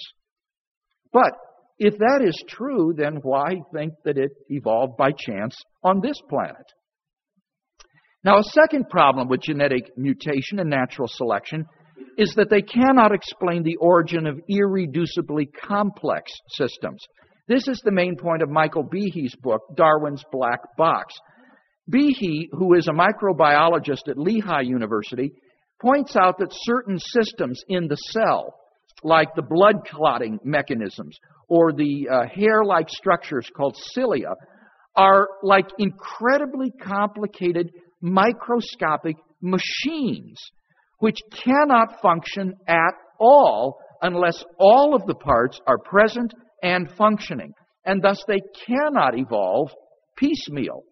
But 1.14 1.32
if 1.80 1.98
that 1.98 2.22
is 2.22 2.44
true, 2.50 2.94
then 2.96 3.20
why 3.22 3.62
think 3.74 3.94
that 4.04 4.18
it 4.18 4.32
evolved 4.50 4.98
by 4.98 5.12
chance 5.12 5.56
on 5.84 6.02
this 6.02 6.20
planet? 6.30 6.66
Now, 8.26 8.40
a 8.40 8.44
second 8.44 8.90
problem 8.90 9.30
with 9.30 9.42
genetic 9.42 9.90
mutation 9.96 10.60
and 10.60 10.70
natural 10.70 11.08
selection 11.10 11.66
is 12.18 12.34
that 12.36 12.50
they 12.50 12.62
cannot 12.62 13.14
explain 13.14 13.64
the 13.64 13.78
origin 13.78 14.28
of 14.28 14.42
irreducibly 14.52 15.48
complex 15.64 16.30
systems. 16.50 17.00
This 17.48 17.68
is 17.70 17.82
the 17.86 17.92
main 17.92 18.18
point 18.18 18.42
of 18.42 18.50
Michael 18.50 18.84
Behe's 18.84 19.36
book, 19.42 19.62
Darwin's 19.78 20.24
Black 20.32 20.60
Box. 20.78 21.14
Behe, 21.92 22.50
who 22.52 22.74
is 22.74 22.88
a 22.88 22.92
microbiologist 22.92 24.08
at 24.08 24.18
Lehigh 24.18 24.62
University, 24.62 25.32
points 25.82 26.16
out 26.16 26.38
that 26.40 26.50
certain 26.52 26.98
systems 27.00 27.62
in 27.68 27.88
the 27.88 27.96
cell, 27.96 28.56
like 29.04 29.36
the 29.36 29.42
blood 29.42 29.86
clotting 29.86 30.40
mechanisms 30.44 31.18
or 31.48 31.74
the 31.74 32.08
uh, 32.12 32.28
hair 32.34 32.64
like 32.64 32.90
structures 32.90 33.50
called 33.56 33.76
cilia, 33.94 34.34
are 34.96 35.28
like 35.44 35.68
incredibly 35.78 36.72
complicated 36.72 37.70
microscopic 38.02 39.18
machines 39.42 40.40
which 41.00 41.20
cannot 41.44 42.02
function 42.02 42.54
at 42.68 42.94
all 43.20 43.78
unless 44.02 44.44
all 44.60 44.96
of 44.96 45.06
the 45.06 45.16
parts 45.16 45.60
are 45.68 45.78
present 45.78 46.34
and 46.64 46.90
functioning, 46.98 47.54
and 47.86 48.02
thus 48.02 48.24
they 48.28 48.42
cannot 48.66 49.18
evolve 49.18 49.70
piecemeal. 50.18 50.84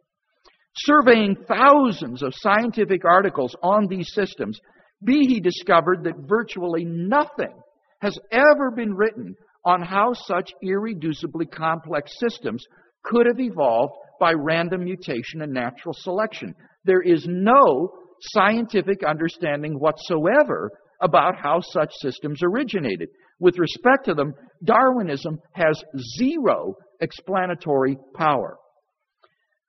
Surveying 0.76 1.36
thousands 1.47 2.24
of 2.24 2.34
scientific 2.36 3.05
articles 3.05 3.55
on 3.61 3.88
these 3.88 4.11
systems, 4.13 4.59
Behe 5.07 5.41
discovered 5.41 6.03
that 6.03 6.28
virtually 6.28 6.84
nothing 6.86 7.53
has 8.01 8.17
ever 8.32 8.71
been 8.76 8.93
written 8.93 9.36
on 9.65 9.82
how 9.82 10.13
such 10.13 10.51
irreducibly 10.63 11.49
complex 11.49 12.11
systems 12.19 12.65
could 13.03 13.28
have 13.28 13.39
evolved 13.39 13.93
by 14.19 14.34
random 14.34 14.84
mutation 14.84 15.41
and 15.41 15.53
natural 15.53 15.93
selection. 15.93 16.55
There 16.86 17.01
is 17.01 17.26
no 17.28 17.93
scientific 18.34 19.03
understanding 19.03 19.80
whatsoever 19.80 20.71
about 21.01 21.36
how 21.38 21.59
such 21.59 21.91
systems 22.01 22.41
originated. 22.41 23.09
With 23.39 23.59
respect 23.59 24.05
to 24.05 24.13
them, 24.13 24.34
Darwinism 24.63 25.39
has 25.53 25.82
zero 26.17 26.76
explanatory 27.01 27.97
power. 28.15 28.57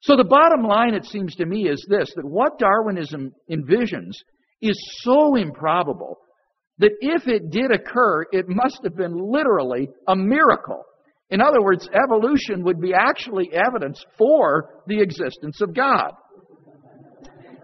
So 0.05 0.17
the 0.17 0.25
bottom 0.25 0.63
line, 0.63 0.93
it 0.93 1.07
seems 1.07 1.35
to 1.37 1.47
me, 1.47 1.67
is 1.67 1.85
this 1.89 2.13
that 2.15 2.27
what 2.27 2.59
Darwinism 2.59 3.33
envisions 3.51 4.13
is 4.61 4.79
so 5.01 5.35
improbable 5.35 6.19
that 6.79 6.91
if 7.01 7.27
it 7.27 7.51
did 7.51 7.71
occur, 7.71 8.27
it 8.31 8.47
must 8.47 8.81
have 8.85 8.97
been 8.97 9.17
literally 9.17 9.89
a 10.07 10.15
miracle. 10.15 10.83
In 11.31 11.41
other 11.41 11.63
words, 11.63 11.89
evolution 11.95 12.65
would 12.65 12.83
be 12.83 12.93
actually 12.93 13.49
evidence 13.55 14.05
for 14.19 14.83
the 14.87 15.01
existence 15.01 15.63
of 15.63 15.75
God. 15.75 16.13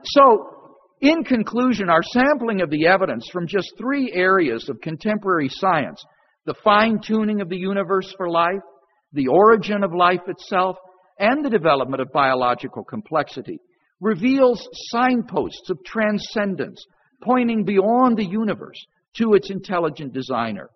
So, 0.05 0.47
in 1.03 1.25
conclusion, 1.25 1.91
our 1.91 2.03
sampling 2.03 2.63
of 2.63 2.71
the 2.71 2.87
evidence 2.87 3.29
from 3.31 3.47
just 3.47 3.75
three 3.77 4.13
areas 4.15 4.67
of 4.71 4.81
contemporary 4.81 5.51
science 5.51 6.03
the 6.47 6.55
fine 6.65 7.01
tuning 7.07 7.43
of 7.43 7.51
the 7.51 7.57
universe 7.57 8.15
for 8.17 8.31
life, 8.31 8.63
the 9.13 9.29
origin 9.29 9.85
of 9.85 9.93
life 9.95 10.23
itself, 10.27 10.77
and 11.21 11.45
the 11.45 11.51
development 11.51 12.01
of 12.01 12.11
biological 12.13 12.83
complexity 12.83 13.61
reveals 14.01 14.67
signposts 14.91 15.69
of 15.71 15.79
transcendence, 15.85 16.85
pointing 17.23 17.65
beyond 17.65 18.17
the 18.17 18.25
universe 18.25 18.83
to 19.17 19.35
its 19.35 19.51
intelligent 19.51 20.13
designer. 20.15 20.71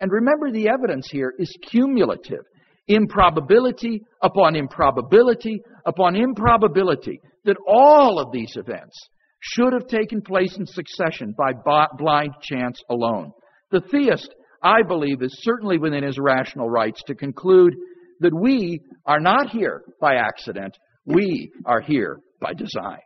And 0.00 0.10
remember, 0.10 0.50
the 0.50 0.68
evidence 0.68 1.08
here 1.10 1.34
is 1.38 1.54
cumulative. 1.68 2.44
Improbability 2.86 4.02
upon 4.22 4.56
improbability 4.56 5.60
upon 5.84 6.16
improbability 6.16 7.20
that 7.44 7.56
all 7.66 8.18
of 8.18 8.32
these 8.32 8.52
events 8.56 8.96
should 9.40 9.72
have 9.72 9.86
taken 9.86 10.22
place 10.22 10.56
in 10.56 10.66
succession 10.66 11.34
by 11.36 11.52
blind 11.98 12.32
chance 12.42 12.82
alone. 12.90 13.32
The 13.70 13.80
theist, 13.80 14.34
I 14.62 14.82
believe, 14.86 15.22
is 15.22 15.42
certainly 15.42 15.78
within 15.78 16.04
his 16.04 16.18
rational 16.18 16.68
rights 16.68 17.02
to 17.06 17.14
conclude 17.14 17.74
that 18.20 18.34
we 18.34 18.80
are 19.06 19.20
not 19.20 19.50
here 19.50 19.82
by 20.00 20.14
accident, 20.14 20.76
we 21.04 21.50
are 21.64 21.80
here 21.80 22.20
by 22.40 22.52
design. 22.54 23.00